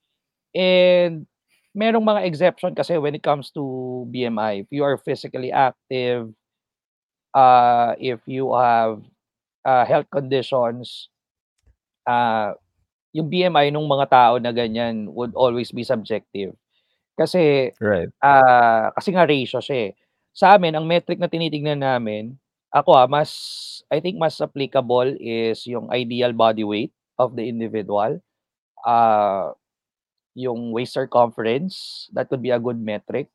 [0.54, 1.26] And
[1.74, 4.62] merong mga exception kasi when it comes to BMI.
[4.62, 6.30] If you are physically active,
[7.34, 9.02] uh, if you have
[9.66, 11.10] uh, health conditions,
[12.06, 12.54] uh,
[13.14, 16.54] yung BMI ng mga tao na ganyan would always be subjective.
[17.18, 18.10] Kasi Right.
[18.24, 19.92] Ah, kasi nga ratio siya, eh.
[20.34, 22.34] Sa amin ang metric na tinitignan namin,
[22.74, 23.30] ako, ah, mas
[23.92, 28.18] I think mas applicable is yung ideal body weight of the individual.
[28.86, 29.52] Ah,
[30.36, 33.30] yung waist circumference, that could be a good metric.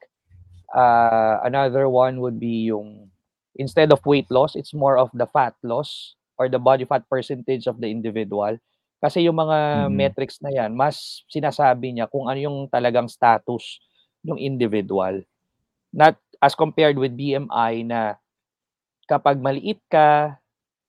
[0.73, 3.09] Ah, another one would be yung
[3.57, 7.67] instead of weight loss, it's more of the fat loss or the body fat percentage
[7.67, 8.57] of the individual.
[9.03, 9.89] Kasi yung mga Mhm.
[9.91, 13.79] metrics na yan, mas sinasabi niya kung ano yung talagang status
[14.27, 15.23] ng individual.
[15.95, 18.17] Not as compared with BMI na
[19.09, 20.37] kapag maliit ka,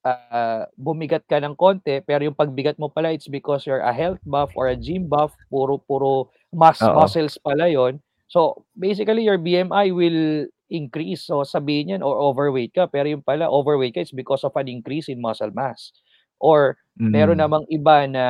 [0.07, 4.21] ah, bumigat ka ng konti, pero yung pagbigat mo pala, it's because you're a health
[4.27, 7.13] buff or a gym buff, puro-puro mass Oo.
[7.15, 7.99] muscles pala yon.
[8.31, 11.25] So, basically, your BMI will increase.
[11.27, 14.67] So, sabihin yan, or overweight ka, pero yung pala, overweight ka, it's because of an
[14.71, 15.93] increase in muscle mass.
[16.41, 16.75] Or,
[17.13, 17.43] meron Mm.
[17.45, 18.25] namang iba na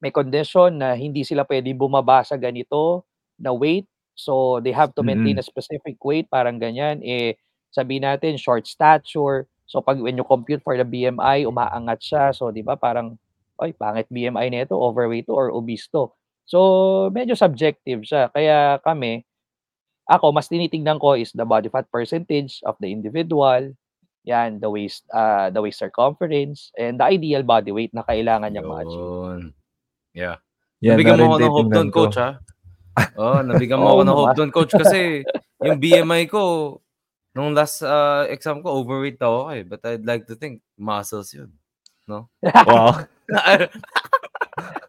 [0.00, 3.04] may condition na hindi sila pwede bumaba sa ganito
[3.40, 3.88] na weight.
[4.16, 5.42] So, they have to maintain Mm.
[5.42, 7.00] a specific weight, parang ganyan.
[7.04, 7.36] Eh,
[7.72, 9.44] sabihin natin, short stature.
[9.68, 12.24] So, pag when you compute for the BMI, umaangat siya.
[12.32, 13.20] So, di ba, parang,
[13.60, 16.12] ay, pangit BMI nito, overweight to or obese to.
[16.48, 16.58] So,
[17.12, 18.32] medyo subjective siya.
[18.32, 19.24] Kaya kami,
[20.08, 23.74] ako, mas tinitignan ko is the body fat percentage of the individual,
[24.26, 28.66] yan, the waist, uh, the waist circumference, and the ideal body weight na kailangan niyang
[28.66, 29.54] ma-achieve.
[30.12, 30.42] Yeah.
[30.82, 32.30] Yan nabigyan na mo ako ng hope doon, coach, ha?
[33.22, 34.72] Oo, nabigyan mo ako ng hope doon, coach.
[34.74, 35.22] Kasi
[35.66, 36.42] yung BMI ko,
[37.32, 39.62] nung last uh, exam ko, overweight ako eh.
[39.62, 41.54] But I'd like to think, muscles yun.
[42.04, 42.28] No?
[42.68, 43.06] Wow.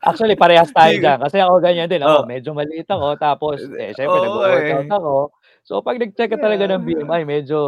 [0.08, 1.20] Actually, parehas tayo dyan.
[1.20, 2.00] Kasi ako ganyan din.
[2.00, 2.28] Ako, Oh.
[2.30, 3.20] medyo maliit ako.
[3.20, 4.96] Tapos, eh, syempre, Oo, nag-workout eh.
[4.96, 5.14] ako.
[5.68, 7.60] So, pag nag-check ka talaga ng BMI, medyo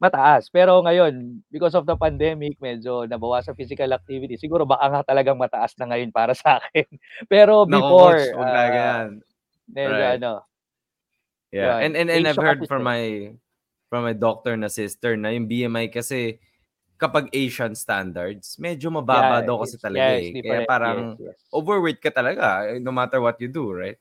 [0.00, 0.48] mataas.
[0.48, 4.40] Pero ngayon, because of the pandemic, medyo nabawasan physical activity.
[4.40, 6.88] Siguro baka nga talagang mataas na ngayon para sa akin.
[7.32, 9.08] Pero before, na ah, ganyan.
[9.68, 10.18] medyo Right.
[10.18, 10.32] ano,
[11.50, 11.82] Yeah.
[11.82, 11.82] Yun.
[11.82, 13.34] And and and I've heard from my
[13.90, 16.38] from my doctor na sister na yung BMI kasi
[16.94, 20.42] kapag Asian standards, medyo mababa yeah, daw kasi it's- talaga yeah, it's eh.
[20.46, 21.38] Kaya parang Yes, yes.
[21.50, 23.98] overweight ka talaga eh, no matter what you do, right?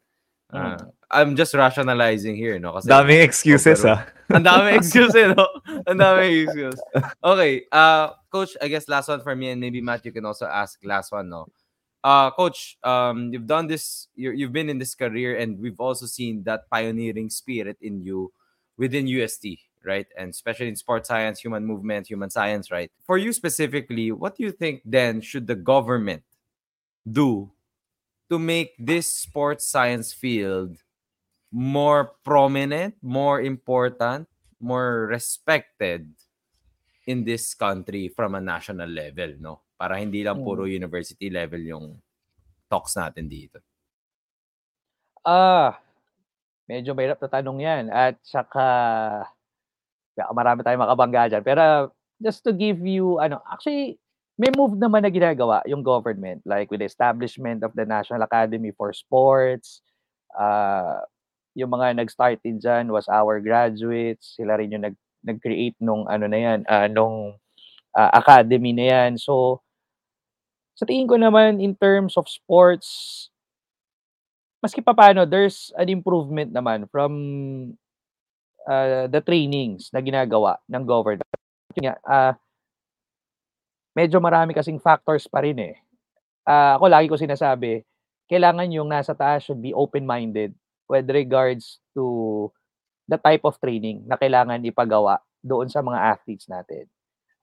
[0.54, 0.78] Ah,
[1.12, 2.74] I'm just rationalizing here, no?
[2.74, 4.06] Kasi Daming excuses, pero- ah.
[4.34, 5.46] ang dami excuse, eh, no?
[5.86, 6.80] Ang dami excuse.
[7.22, 10.46] Okay, uh, coach, I guess last one for me and maybe Matt, you can also
[10.46, 11.50] ask last one, no?
[12.02, 16.06] Uh, coach, um, you've done this, you you've been in this career and we've also
[16.06, 18.32] seen that pioneering spirit in you
[18.78, 20.08] within UST, right?
[20.18, 22.90] And especially in sports science, human movement, human science, right?
[23.04, 26.24] For you specifically, what do you think then should the government
[27.04, 27.52] do
[28.30, 30.78] to make this sports science field
[31.52, 34.30] more prominent, more important,
[34.62, 36.06] more respected
[37.10, 39.66] in this country from a national level, no?
[39.74, 41.98] Para hindi lang puro university level yung
[42.70, 43.58] talks natin dito.
[45.26, 45.82] Ah,
[46.70, 48.66] medyo mahirap na tanong 'yan at saka
[50.36, 51.44] marami tayong makabangga diyan.
[51.44, 53.98] Pero just to give you ano, actually
[54.40, 58.72] may move naman na ginagawa yung government like with the establishment of the National Academy
[58.72, 59.84] for Sports.
[60.32, 61.04] Uh,
[61.60, 64.40] yung mga nag-start din dyan was our graduates.
[64.40, 64.96] Sila rin yung nag,
[65.28, 67.36] nag-create nung ano na yan, uh, nung
[67.92, 69.12] uh, academy na yan.
[69.20, 69.60] So,
[70.80, 73.28] sa tingin ko naman in terms of sports,
[74.64, 77.12] maski pa paano, there's an improvement naman from
[78.64, 81.28] uh, the trainings na ginagawa ng government.
[82.08, 82.40] Uh,
[84.00, 85.76] medyo marami kasing factors pa rin eh.
[86.48, 87.84] Uh, ako lagi ko sinasabi,
[88.32, 90.56] kailangan yung nasa taas should be open-minded
[90.88, 92.48] with regards to
[93.12, 96.88] the type of training na kailangan ipagawa doon sa mga athletes natin.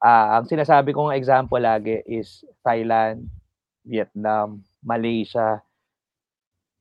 [0.01, 3.29] Uh, ang sinasabi kong example lagi is Thailand,
[3.85, 5.61] Vietnam, Malaysia.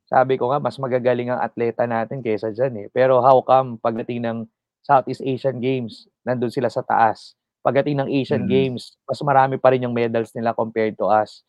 [0.08, 2.88] Sabi ko nga, mas magagaling ang atleta natin kaysa dyan eh.
[2.96, 4.38] Pero how come pagdating ng
[4.86, 7.34] Southeast Asian Games, nandun sila sa taas.
[7.66, 8.54] Pagdating ng Asian mm-hmm.
[8.54, 11.42] Games, mas marami pa rin yung medals nila compared to us.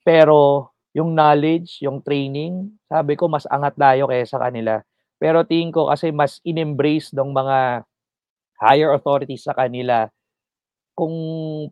[0.00, 4.80] Pero yung knowledge, yung training, sabi ko mas angat tayo kaysa kanila.
[5.20, 7.84] Pero tingin ko kasi mas in-embrace ng mga
[8.64, 10.08] higher authorities sa kanila
[10.96, 11.14] kung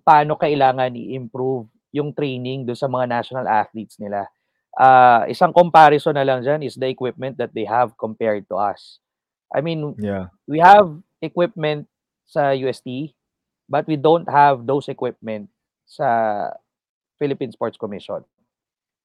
[0.04, 4.28] paano kailangan i-improve yung training do sa mga national athletes nila.
[4.76, 9.00] Uh, isang comparison na lang dyan is the equipment that they have compared to us.
[9.48, 10.28] I mean, yeah.
[10.44, 10.92] we have
[11.24, 11.88] equipment
[12.26, 13.14] sa UST,
[13.70, 15.48] but we don't have those equipment
[15.86, 16.50] sa
[17.18, 18.26] Philippine Sports Commission.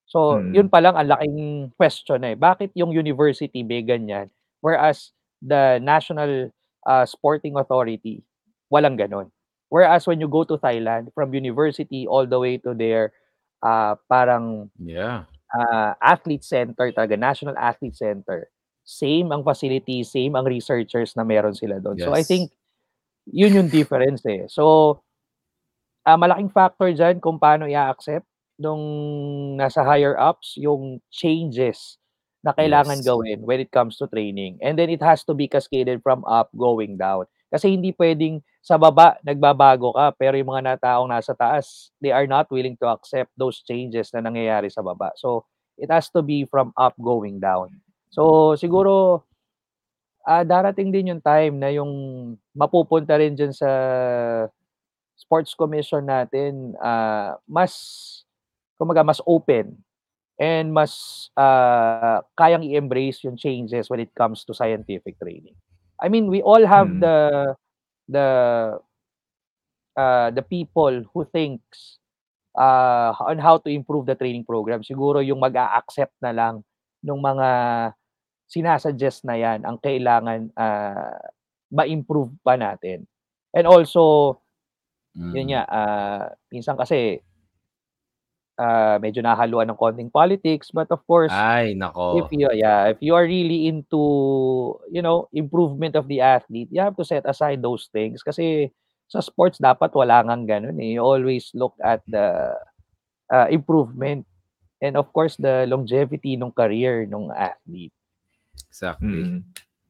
[0.09, 0.51] So, hmm.
[0.51, 2.35] yun pa lang ang laking question eh.
[2.35, 4.27] Bakit yung university may ganyan
[4.61, 5.11] whereas
[5.41, 6.53] the National
[6.87, 8.23] uh, Sporting Authority
[8.71, 9.29] walang ganon?
[9.67, 13.11] Whereas when you go to Thailand, from university all the way to their
[13.63, 15.23] uh, parang yeah.
[15.51, 18.51] uh, athlete center, talaga national athlete center,
[18.83, 21.97] same ang facility, same ang researchers na meron sila doon.
[21.97, 22.05] Yes.
[22.07, 22.51] So I think
[23.29, 24.49] yun yung difference eh.
[24.49, 24.97] So
[26.05, 28.25] uh, malaking factor dyan kung paano i-accept
[28.61, 28.83] nung
[29.57, 31.97] nasa higher ups yung changes
[32.41, 33.05] na kailangan yes.
[33.05, 34.57] gawin when it comes to training.
[34.61, 37.29] And then it has to be cascaded from up going down.
[37.53, 42.25] Kasi hindi pwedeng sa baba nagbabago ka pero yung mga nataong nasa taas, they are
[42.29, 45.13] not willing to accept those changes na nangyayari sa baba.
[45.17, 45.45] So
[45.77, 47.81] it has to be from up going down.
[48.13, 49.25] So siguro
[50.25, 51.91] uh, darating din yung time na yung
[52.53, 53.69] mapupunta rin dyan sa
[55.17, 57.73] sports commission natin uh, mas
[58.81, 59.77] kumaga mas open
[60.41, 65.53] and mas uh, kayang i-embrace yung changes when it comes to scientific training.
[66.01, 66.97] I mean, we all have mm.
[66.97, 67.17] the
[68.09, 68.27] the
[69.93, 72.01] uh, the people who thinks
[72.57, 74.81] uh, on how to improve the training program.
[74.81, 76.65] Siguro yung mag-a-accept na lang
[77.05, 77.49] ng mga
[78.51, 81.15] sinasuggest na yan ang kailangan uh,
[81.71, 83.07] ma-improve pa natin.
[83.55, 84.35] And also,
[85.15, 85.31] mm.
[85.31, 87.23] yun nga, uh, minsan kasi
[88.61, 93.01] uh, medyo nahaluan ng konting politics but of course ay nako if you yeah if
[93.01, 94.01] you are really into
[94.93, 98.69] you know improvement of the athlete you have to set aside those things kasi
[99.09, 102.55] sa sports dapat wala ngang ganun eh you always look at the
[103.33, 104.23] uh, improvement
[104.79, 107.95] and of course the longevity ng career ng athlete
[108.67, 109.39] exactly mm.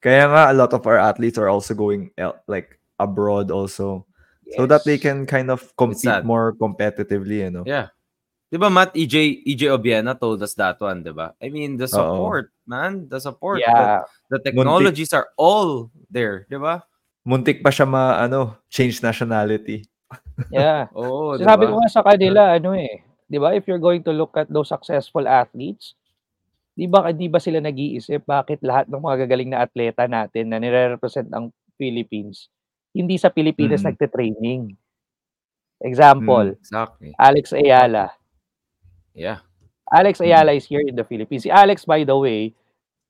[0.02, 2.10] kaya nga a lot of our athletes are also going
[2.48, 4.06] like abroad also
[4.46, 4.58] yes.
[4.58, 7.90] so that they can kind of compete more competitively you know yeah
[8.52, 11.32] Di ba, Matt, EJ, EJ Obiena told us that one, di ba?
[11.40, 12.68] I mean, the support, Uh-oh.
[12.68, 13.08] man.
[13.08, 13.64] The support.
[13.64, 14.04] Yeah.
[14.28, 15.24] The, the technologies Muntik.
[15.24, 16.84] are all there, di ba?
[17.24, 19.88] Muntik pa siya ma, ano, change nationality.
[20.52, 20.92] Yeah.
[20.92, 24.04] Oo, oh, so, Sabi ko nga sa kanila, ano eh, di ba, if you're going
[24.04, 25.96] to look at those successful athletes,
[26.72, 30.58] di ba, di ba sila nag-iisip bakit lahat ng mga gagaling na atleta natin na
[30.58, 32.48] nire-represent ang Philippines,
[32.96, 33.88] hindi sa Pilipinas mm.
[33.92, 34.76] nagte-training.
[35.82, 37.12] Example, mm, exactly.
[37.18, 38.14] Alex Ayala
[39.14, 39.44] Yeah.
[39.92, 40.26] Alex mm.
[40.28, 41.44] Ayala is here in the Philippines.
[41.44, 42.56] Si Alex, by the way,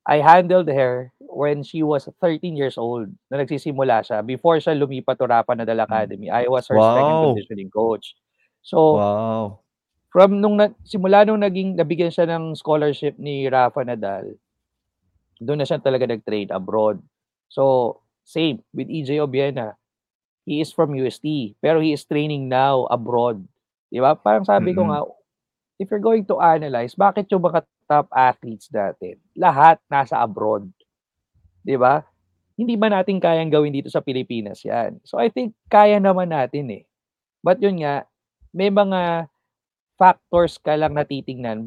[0.06, 4.26] I handled her when she was 13 years old na nagsisimula siya.
[4.26, 5.86] Before siya lumipat to Rafa Nadal.
[5.86, 6.94] Academy, I was her wow.
[6.94, 8.18] strength and conditioning coach.
[8.66, 9.62] So, wow.
[10.12, 14.36] From nung na, simula nung naging nabigyan siya ng scholarship ni Rafa Nadal,
[15.40, 17.00] doon na siya talaga nag-train abroad.
[17.48, 17.98] So,
[18.28, 19.80] same with EJ Obiena.
[20.46, 23.42] He is from UST, pero he is training now abroad.
[23.88, 24.14] Di ba?
[24.14, 24.78] Parang sabi mm-hmm.
[24.78, 25.00] ko nga,
[25.82, 30.68] if you're going to analyze, bakit yung mga top athletes natin, lahat nasa abroad?
[31.64, 32.04] Di ba?
[32.60, 35.02] Hindi ba natin kayang gawin dito sa Pilipinas yan?
[35.08, 36.84] So I think kaya naman natin eh.
[37.42, 38.06] But yun nga,
[38.54, 39.31] may mga
[40.02, 41.60] factors ka lang natitingnan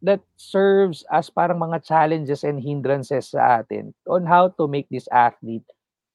[0.00, 5.08] that serves as parang mga challenges and hindrances sa atin on how to make this
[5.12, 5.66] athlete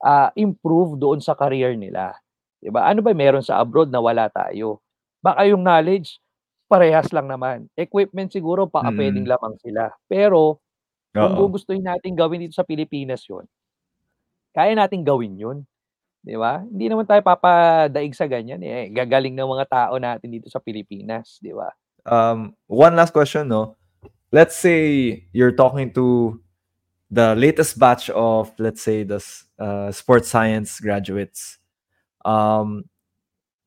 [0.02, 2.18] uh, improve doon sa career nila.
[2.62, 2.90] 'Di ba?
[2.90, 4.82] Ano ba meron sa abroad na wala tayo?
[5.22, 6.18] Baka yung knowledge,
[6.70, 7.70] parehas lang naman.
[7.78, 8.98] Equipment siguro baka Mm.
[8.98, 9.94] puwedeng lamang sila.
[10.10, 10.62] Pero
[11.20, 13.46] kung gugustuhin natin gawin dito sa Pilipinas 'yun,
[14.56, 15.58] kaya nating gawin 'yun,
[16.26, 16.66] 'di ba?
[16.66, 21.38] Hindi naman tayo papadaig sa ganyan, eh, gagaling ng mga tao natin dito sa Pilipinas,
[21.38, 21.70] 'di ba?
[22.10, 23.78] Um, one last question, no?
[24.34, 26.38] Let's say you're talking to
[27.14, 29.22] the latest batch of, let's say, the
[29.58, 31.58] uh, sports science graduates.
[32.26, 32.90] Um,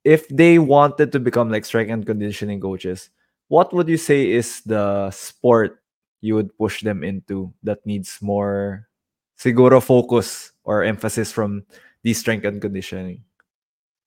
[0.04, 3.10] if they wanted to become like strength and conditioning coaches,
[3.48, 5.80] what would you say is the sport
[6.20, 8.88] you would push them into that needs more
[9.38, 11.62] siguro focus or emphasis from
[12.04, 13.24] the strength and conditioning?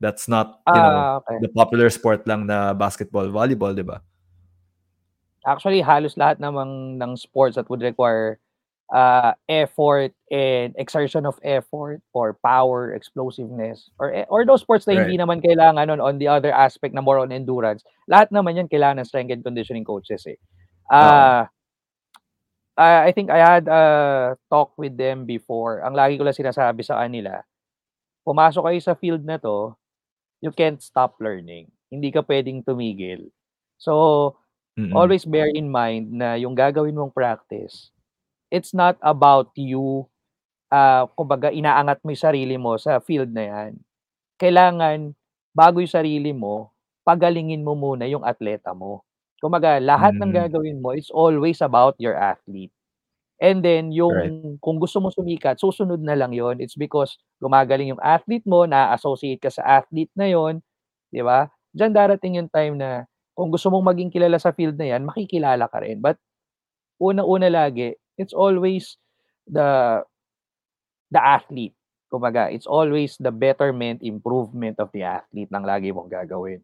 [0.02, 1.42] That's not, you know, Ah, okey.
[1.42, 4.04] the popular sport lang na basketball, volleyball, 'di ba?
[5.46, 8.38] Actually, halos lahat namang ng sports that would require,
[8.94, 14.98] ah, effort and exertion of effort or power, explosiveness or eh or those sports na
[14.98, 15.18] hindi Right.
[15.18, 19.02] naman kailangan on on the other aspect na more on endurance, lahat naman 'yan kailangan
[19.06, 20.38] ng strength and conditioning coaches, eh.
[21.00, 21.32] Oo.
[21.34, 21.50] Ah
[22.80, 23.84] ah, I think I had a
[24.50, 25.84] talk with them before.
[25.84, 27.44] Ang lagi ko lang sinasabi sa kanila,
[28.26, 29.74] pumasok kayo sa field na 'to,
[30.44, 31.70] you can't stop learning.
[31.92, 33.30] Hindi ka puwedeng tumigil.
[33.82, 34.36] So,
[34.78, 34.94] Mm.
[34.94, 37.92] always bear in mind na yung gagawin mong practice,
[38.54, 40.08] it's not about you,
[40.74, 43.72] ah, kumbaga inaangat mo yung sarili mo sa field na 'yan.
[44.42, 45.14] Kailangan
[45.56, 46.72] bago yung sarili mo,
[47.08, 49.04] pagalingin mo muna yung atleta mo.
[49.42, 50.36] Kumbaga lahat ng Mm.
[50.36, 52.74] gagawin mo is always about your athlete.
[53.42, 54.34] And then yung Right.
[54.62, 56.62] kung gusto mong sumikat, susunod na lang 'yon.
[56.62, 60.62] It's because gumagaling yung athlete mo, naa-associate ka sa athlete na 'yon,
[61.14, 61.50] 'di ba?
[61.74, 65.66] Diyan darating yung time na kung gusto mong maging kilala sa field na 'yan, makikilala
[65.72, 66.00] ka rin.
[66.04, 66.22] But
[67.02, 68.98] unang-una lagi, it's always
[69.50, 70.02] the
[71.12, 71.76] the athlete.
[72.12, 76.64] Kumbaga, it's always the betterment, improvement of the athlete ng lagi mong gagawin.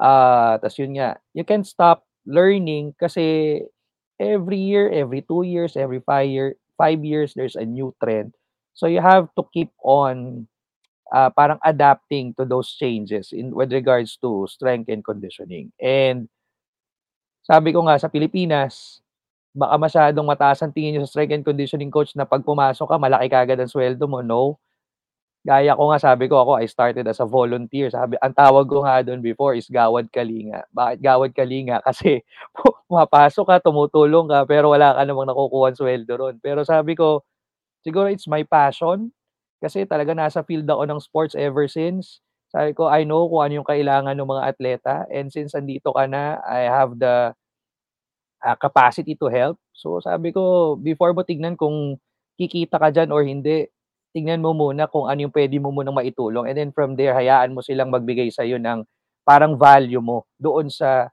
[0.00, 3.60] Ah, ta's yun nga, you can't stop learning kasi
[4.20, 8.34] every year, every 2 years, every 5 year 5 years, there's a new trend.
[8.74, 10.46] So you have to keep on,
[11.12, 15.72] ah, parang adapting to those changes in with regards to strength and conditioning.
[15.82, 16.28] And
[17.44, 19.04] sabi ko nga sa Pilipinas,
[19.56, 22.96] baka masyadong mataas ang tingin niyo sa strength and conditioning coach na 'pag pumasok ka
[23.00, 24.56] malaki kaagad ang suweldo mo, no.
[25.44, 28.80] Gaya ko nga sabi ko, ako I started as a volunteer, sabi ang tawag ko
[28.80, 30.64] nga dun before is gawad kalinga.
[30.72, 31.82] Bakit gawad kalinga?
[31.86, 32.24] Kasi
[32.56, 36.36] pu pumapasok ka, tumutulong ka, pero wala ka namang nakukuhang suweldo ro'n.
[36.40, 37.20] Pero sabi ko,
[37.84, 39.12] siguro it's my passion,
[39.62, 42.20] kasi talaga nasa field ako ng sports ever since.
[42.52, 46.06] Sabi ko, I know kung ano yung kailangan ng mga atleta and since andito ka
[46.08, 47.32] na, I have the,
[48.44, 49.58] ah, capacity to help.
[49.74, 51.98] So sabi ko, before mo tignan kung
[52.38, 53.68] kikita ka diyan or hindi,
[54.14, 57.50] tignan mo muna kung ano yung puwede mo munang maitulong and then from there hayaan
[57.50, 58.86] mo silang magbigay sa'yo ng
[59.26, 61.10] parang value mo doon sa,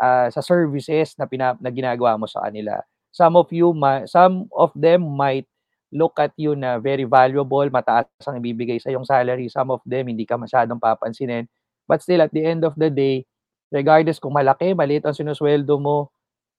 [0.00, 2.82] ah, sa services na pina na ginagawa mo sa kanila.
[3.14, 5.46] Some of you ma some of them might
[5.92, 9.46] look at you na very valuable, mataas ang ibibigay sa'yong salary.
[9.52, 11.46] Some of them hindi ka masyadong papansinin.
[11.84, 13.28] But still at the end of the day,
[13.68, 16.08] regardless kung malaki, maliit ang sinusuweldo mo,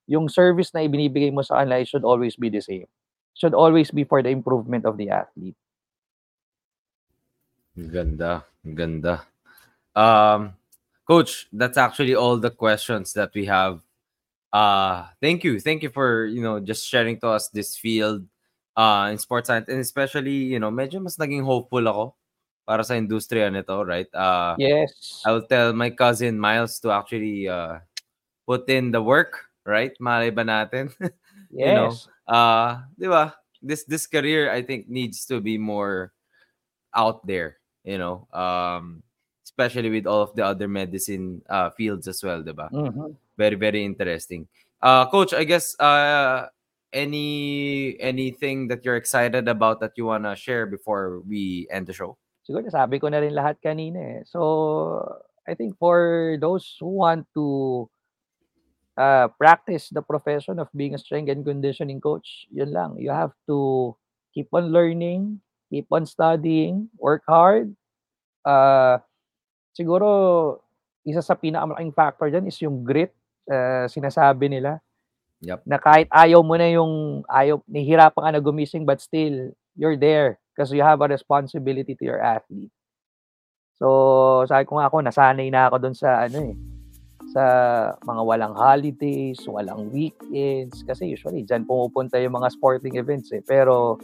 [0.05, 2.85] yung service na ibinibigay mo sa kanila, should always be the same.
[3.33, 5.57] Should always be for the improvement of the athlete.
[7.77, 9.25] Ganda, ganda.
[9.95, 10.53] Um,
[11.07, 13.81] coach, that's actually all the questions that we have.
[14.53, 15.59] Uh, thank you.
[15.59, 18.25] Thank you for, you know, just sharing to us this field
[18.77, 22.15] uh, in sports science and especially, you know, medyo mas naging hopeful ako
[22.67, 24.07] para sa industriya nito, right?
[24.13, 25.23] Uh, Yes.
[25.25, 27.79] I'll tell my cousin Miles to actually uh,
[28.45, 29.91] put in the work, right?
[29.99, 30.93] Malay ba natin?
[31.49, 32.07] you know, Yes.
[32.29, 33.33] uh, di ba?
[33.63, 36.11] This this career I think needs to be more
[36.91, 38.27] out there, you know.
[38.33, 39.03] Um
[39.43, 42.71] especially with all of the other medicine uh fields as well, di ba?
[42.73, 43.15] Mhm.
[43.37, 44.47] Very very interesting.
[44.81, 46.47] Uh coach, I guess uh
[46.93, 51.93] any anything that you're excited about that you want to share before we end the
[51.93, 52.15] show?
[52.45, 54.21] Siguro nasabi ko na rin lahat kanina, eh.
[54.27, 55.01] So,
[55.47, 57.89] I think for those who want to
[58.97, 62.99] uh, practice the profession of being a strength and conditioning coach, yun lang.
[62.99, 63.95] You have to
[64.35, 65.41] keep on learning,
[65.73, 67.73] keep on studying, work hard.
[68.45, 69.01] Uh,
[69.73, 70.61] siguro
[71.01, 73.09] isa sa pinakamalaking factor diyan is yung grit,
[73.49, 74.77] ah, sinasabi nila.
[75.41, 75.65] Yep.
[75.65, 80.39] Na kahit ayaw mo na yung ayaw nahihirapan ka na gumising but still you're there
[80.53, 82.71] because you have a responsibility to your athlete.
[83.75, 86.55] So, sabi ko nga ako nasanay na ako dun sa ano, eh,
[87.35, 87.43] sa
[88.05, 93.43] mga walang holidays, walang weekends kasi usually diyan pumupunta yung mga sporting events, eh.
[93.43, 93.99] Pero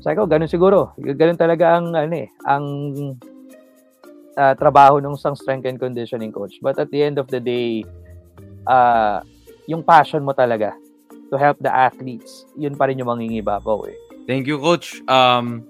[0.00, 2.64] sabi ko gano'n siguro, gano'n talaga ang ano, eh, ang
[4.36, 6.60] uh, trabaho ng isang strength and conditioning coach.
[6.60, 7.82] But at the end of the day,
[8.68, 9.24] uh,
[9.66, 10.76] yung passion mo talaga
[11.32, 13.96] to help the athletes, yun pa rin yung mangingibabaw eh.
[14.26, 15.02] Thank you, Coach.
[15.06, 15.66] Um,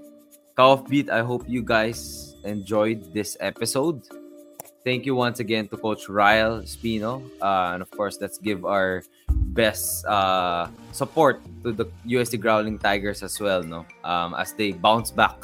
[0.88, 4.00] Beat, I hope you guys enjoyed this episode.
[4.86, 7.18] Thank you once again to Coach Ryle Spino.
[7.42, 9.02] Uh, and of course, let's give our
[9.50, 13.82] best uh, support to the USD Growling Tigers as well, no?
[14.06, 15.34] Um, as they bounce back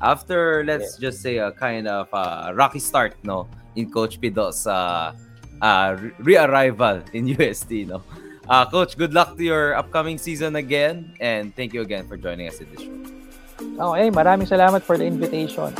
[0.00, 1.10] after, let's yeah.
[1.10, 5.10] just say, a kind of uh, rocky start, no, in Coach Pido's uh,
[5.60, 8.00] uh, re-arrival in USD, no.
[8.48, 12.46] Uh, Coach, good luck to your upcoming season again, and thank you again for joining
[12.46, 12.94] us in this show.
[13.90, 15.74] Okay, maraming salamat for the invitation.